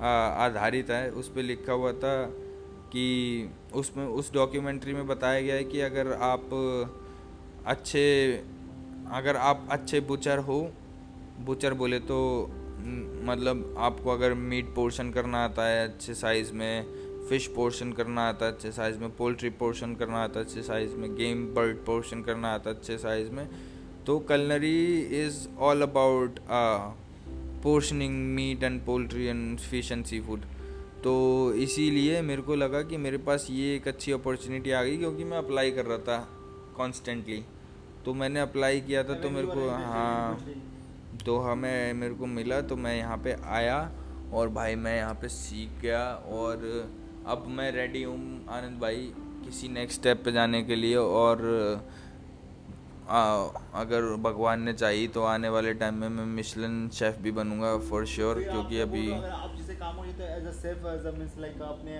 [0.00, 2.14] आधारित है उस पर लिखा हुआ था
[2.92, 3.06] कि
[3.74, 6.50] उसमें उस डॉक्यूमेंट्री में बताया गया है कि अगर आप
[7.66, 8.04] अच्छे
[9.12, 10.60] अगर आप अच्छे बुचर हो
[11.40, 12.18] बुचर बोले तो
[13.24, 16.84] मतलब आपको अगर मीट पोर्शन करना आता है अच्छे साइज़ में
[17.28, 20.94] फ़िश पोर्शन करना आता है अच्छे साइज़ में पोल्ट्री पोर्शन करना आता है अच्छे साइज़
[20.96, 23.48] में गेम बर्ड पोर्शन करना आता है अच्छे साइज़ में
[24.06, 26.38] तो culinary is all about
[27.62, 30.44] portioning meat and poultry and fish and seafood
[31.04, 31.12] तो
[31.56, 35.38] इसीलिए मेरे को लगा कि मेरे पास ये एक अच्छी अपॉर्चुनिटी आ गई क्योंकि मैं
[35.38, 36.18] अप्लाई कर रहा था
[36.76, 37.42] कॉन्स्टेंटली
[38.04, 40.38] तो मैंने अप्लाई किया था तो मेरे को हाँ।
[41.26, 43.78] तो हमें मेरे को मिला तो मैं यहाँ पे आया
[44.32, 46.02] और भाई मैं यहाँ पे सीख गया
[46.32, 46.64] और
[47.26, 49.12] अब मैं रेडी हूँ आनंद भाई
[49.44, 51.42] किसी नेक्स्ट स्टेप पे जाने के लिए और
[53.08, 53.20] आ,
[53.74, 58.06] अगर भगवान ने चाहिए तो आने वाले टाइम में मैं मिशलन शेफ़ भी बनूँगा फॉर
[58.06, 61.62] श्योर क्योंकि अभी आप जिसे काम होगी तो as a chef as a means like
[61.62, 61.96] अपने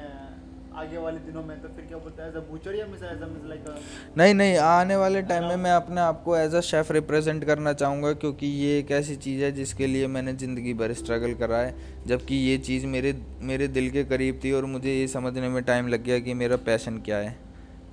[0.77, 3.23] आगे वाले दिनों में तो फिर क्या बोलते हैं एज अ बूचर या means as
[3.23, 6.61] a means like नहीं नहीं आने वाले टाइम में मैं अपने आप को एज अ
[6.61, 10.93] शेफ़ रिप्रेजेंट करना चाहूँगा क्योंकि ये एक ऐसी चीज़ है जिसके लिए मैंने ज़िंदगी भर
[10.93, 11.75] स्ट्रगल करा है।
[12.07, 15.89] जबकि ये चीज़ मेरे मेरे दिल के करीब थी और मुझे ये समझने में टाइम
[15.89, 17.37] लग गया कि मेरा पैशन क्या है।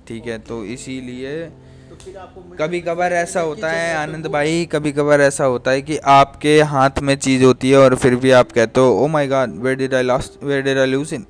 [0.08, 1.46] ठीक है तो इसीलिए
[1.86, 1.94] तो
[2.40, 6.60] मुझे- कभी कभार ऐसा होता है आनंद भाई कभी कभार ऐसा होता है कि आपके
[6.62, 9.76] हाथ में चीज़ होती है और फिर भी आप कहते हो ओ my god where
[9.76, 11.26] did I lost where did I lose in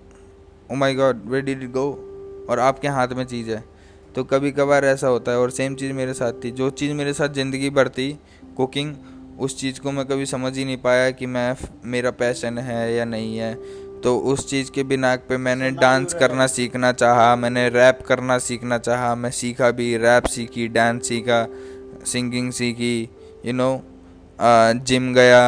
[0.73, 1.89] oh my god where did it go
[2.51, 3.63] और आपके हाथ में चीज़ है।
[4.15, 7.13] तो कभी कभार ऐसा होता है और सेम चीज़ मेरे साथ थी। जो चीज़ मेरे
[7.13, 8.19] साथ ज़िंदगी भर थी
[8.57, 8.95] कुकिंग
[9.41, 13.05] उस चीज़ को मैं कभी समझ ही नहीं पाया कि मैं मेरा पैशन है या
[13.05, 13.55] नहीं है।
[14.03, 18.79] तो उस चीज़ के बिना पे मैंने डांस करना सीखना चाहा मैंने रैप करना सीखना
[18.79, 21.47] चाहा मैं सीखा भी रैप सीखी डांस सीखा
[22.07, 22.99] सिंगिंग सीखी
[23.47, 23.71] यू नो
[24.87, 25.43] जिम गया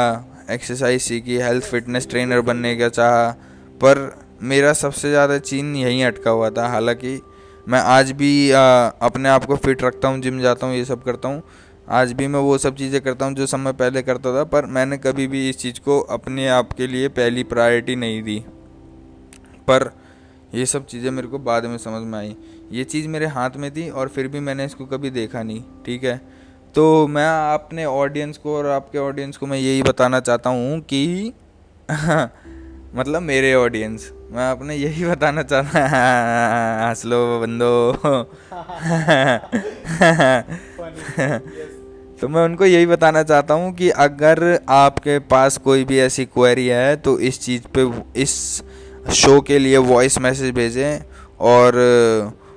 [0.50, 3.30] एक्सरसाइज सीखी हेल्थ फिटनेस ट्रेनर बनने का चाहा।
[3.80, 7.20] पर मेरा सबसे ज़्यादा चीन यहीं अटका हुआ था। हालाँकि
[7.68, 11.02] मैं आज भी आ, अपने आप को फिट रखता हूँ जिम जाता हूँ ये सब
[11.02, 11.42] करता हूँ।
[11.90, 14.98] आज भी मैं वो सब चीज़ें करता हूँ जो मैं पहले करता था पर मैंने
[14.98, 18.38] कभी भी इस चीज़ को अपने आप के लिए पहली प्रायोरिटी नहीं दी।
[19.68, 19.90] पर
[20.54, 22.36] ये सब चीज़ें मेरे को बाद में समझ में आई।
[22.72, 26.04] ये चीज़ मेरे हाथ में थी और फिर भी मैंने इसको कभी देखा नहीं ठीक
[26.04, 26.16] है?
[26.74, 31.32] तो मैं अपने ऑडियंस को और आपके ऑडियंस को मैं यही बताना चाहता हूँ कि
[32.94, 37.92] मतलब मेरे ऑडियंस मैं आपने यही बताना चाहता हंस लो बंदो।
[42.20, 46.66] तो मैं उनको यही बताना चाहता हूँ कि अगर आपके पास कोई भी ऐसी क्वेरी
[46.66, 47.90] है तो इस चीज़ पे,
[48.22, 48.62] इस
[49.14, 51.00] शो के लिए वॉइस मैसेज भेजें
[51.40, 51.72] और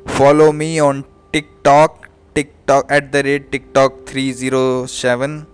[0.08, 1.04] follow me on
[1.34, 1.98] TikTok
[2.36, 5.46] TikTok at the rate TikTok three zero seven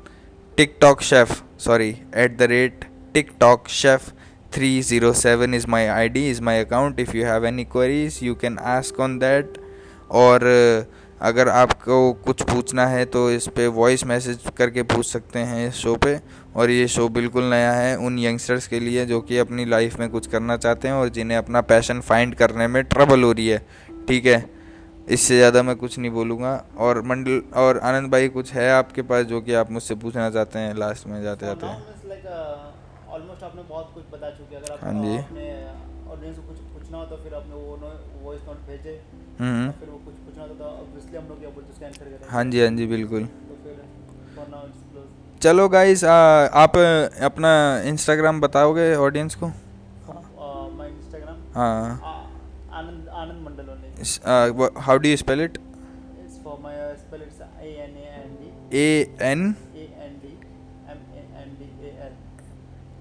[0.57, 4.11] TikTok chef sorry at the rate TikTok chef
[4.51, 6.99] 307 is my id is my account.
[6.99, 9.57] If you have any queries you can ask on that.
[10.11, 10.85] और uh,
[11.21, 15.75] अगर आपको कुछ पूछना है तो इस पे voice message करके पूछ सकते हैं इस
[15.75, 16.19] शो पे।
[16.55, 20.09] और ये शो बिल्कुल नया है उन यंगस्टर्स के लिए जो कि अपनी लाइफ में
[20.09, 23.65] कुछ करना चाहते हैं और जिन्हें अपना पैशन फाइंड करने में ट्रबल हो रही है।
[24.07, 24.43] ठीक है?
[25.09, 29.25] इससे ज़्यादा मैं कुछ नहीं बोलूँगा। और मंडल और आनंद भाई कुछ है आपके पास
[29.25, 32.66] जो कि आप मुझसे पूछना चाहते हैं लास्ट में जाते जाते हैं
[33.47, 35.45] आपने बहुत कुछ बता चुके अगर आप हाँ जी। अपने
[36.15, 37.77] ऑडियंस को कुछ पूछना हो तो फिर आपने वो
[38.23, 38.93] वॉइस नोट भेजे।
[39.39, 42.05] हम्म। फिर वो कुछ पूछना होता तो ऑब्वियसली हम लोग क्या बोलते हैं उसका आंसर
[42.05, 43.75] करेंगे हाँ जी हाँ जी बिल्कुल। तो फिर
[45.41, 46.77] चलो गाइस आप
[47.25, 47.51] अपना
[47.85, 49.47] इंस्टाग्राम बताओगे ऑडियंस को?
[49.47, 52.23] माय इंस्टाग्राम हाँ।
[52.79, 57.69] Anand Anand Mandal only how do you spell it it's for my spell it's A
[57.83, 59.53] N A N D A N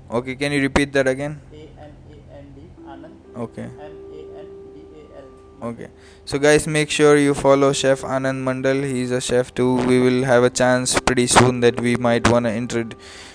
[0.09, 1.41] Okay, can you repeat that again?
[1.53, 3.15] A-N-A-N-D, Anand.
[3.37, 3.63] Okay.
[3.63, 5.69] M-A-N-D-A-L.
[5.69, 5.89] Okay.
[6.25, 8.85] So guys, make sure you follow Chef Anand Mandal.
[8.85, 9.75] He's a chef too.
[9.85, 12.89] We will have a chance pretty soon that we might wanna inter-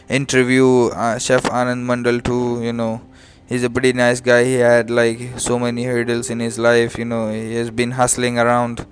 [0.08, 2.64] interview uh, Chef Anand Mandal too.
[2.64, 3.02] You know,
[3.48, 4.46] he's a pretty nice guy.
[4.46, 6.98] He had like so many hurdles in his life.
[6.98, 8.86] You know, he has been hustling around,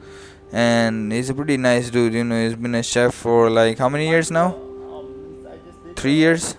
[0.51, 2.13] and he's a pretty nice dude.
[2.13, 4.55] You know, he's been a chef for like how many years now?
[4.55, 5.47] Um,
[5.95, 6.57] three years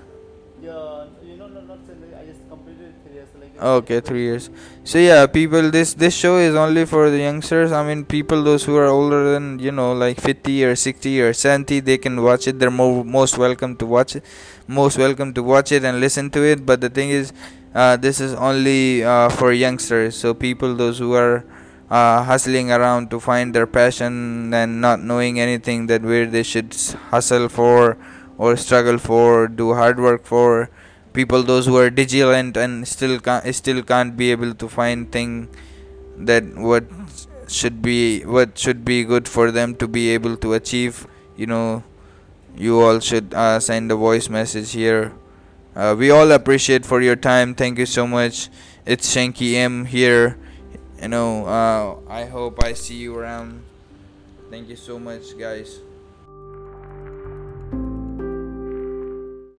[3.61, 4.49] Okay, three years.
[4.85, 7.73] So yeah, people, this this show is only for the youngsters.
[7.73, 11.35] I mean, people those who are older than you know, like fifty or sixty or
[11.35, 12.59] seventy, they can watch it.
[12.59, 14.25] They're more most welcome to watch it,
[14.67, 16.65] most welcome to watch it and listen to it.
[16.65, 17.35] But the thing is,
[17.75, 20.17] uh, this is only uh, for youngsters.
[20.17, 21.45] So people those who are
[21.91, 26.75] uh, hustling around to find their passion and not knowing anything that where they should
[27.11, 27.99] hustle for
[28.39, 30.71] or struggle for, do hard work for
[31.13, 35.49] people those who are vigilant and still can't still can't be able to find thing
[36.17, 36.85] that what
[37.49, 41.07] should be what should be good for them to be able to achieve
[41.37, 41.83] you know
[42.57, 45.13] you all should uh, send a voice message here.
[45.75, 47.55] Uh, we all appreciate for your time.
[47.55, 48.51] Thank you so much.
[48.85, 50.37] It's shanky m here.
[51.01, 53.65] You know uh, i hope i see you around.
[54.51, 55.81] Thank you so much guys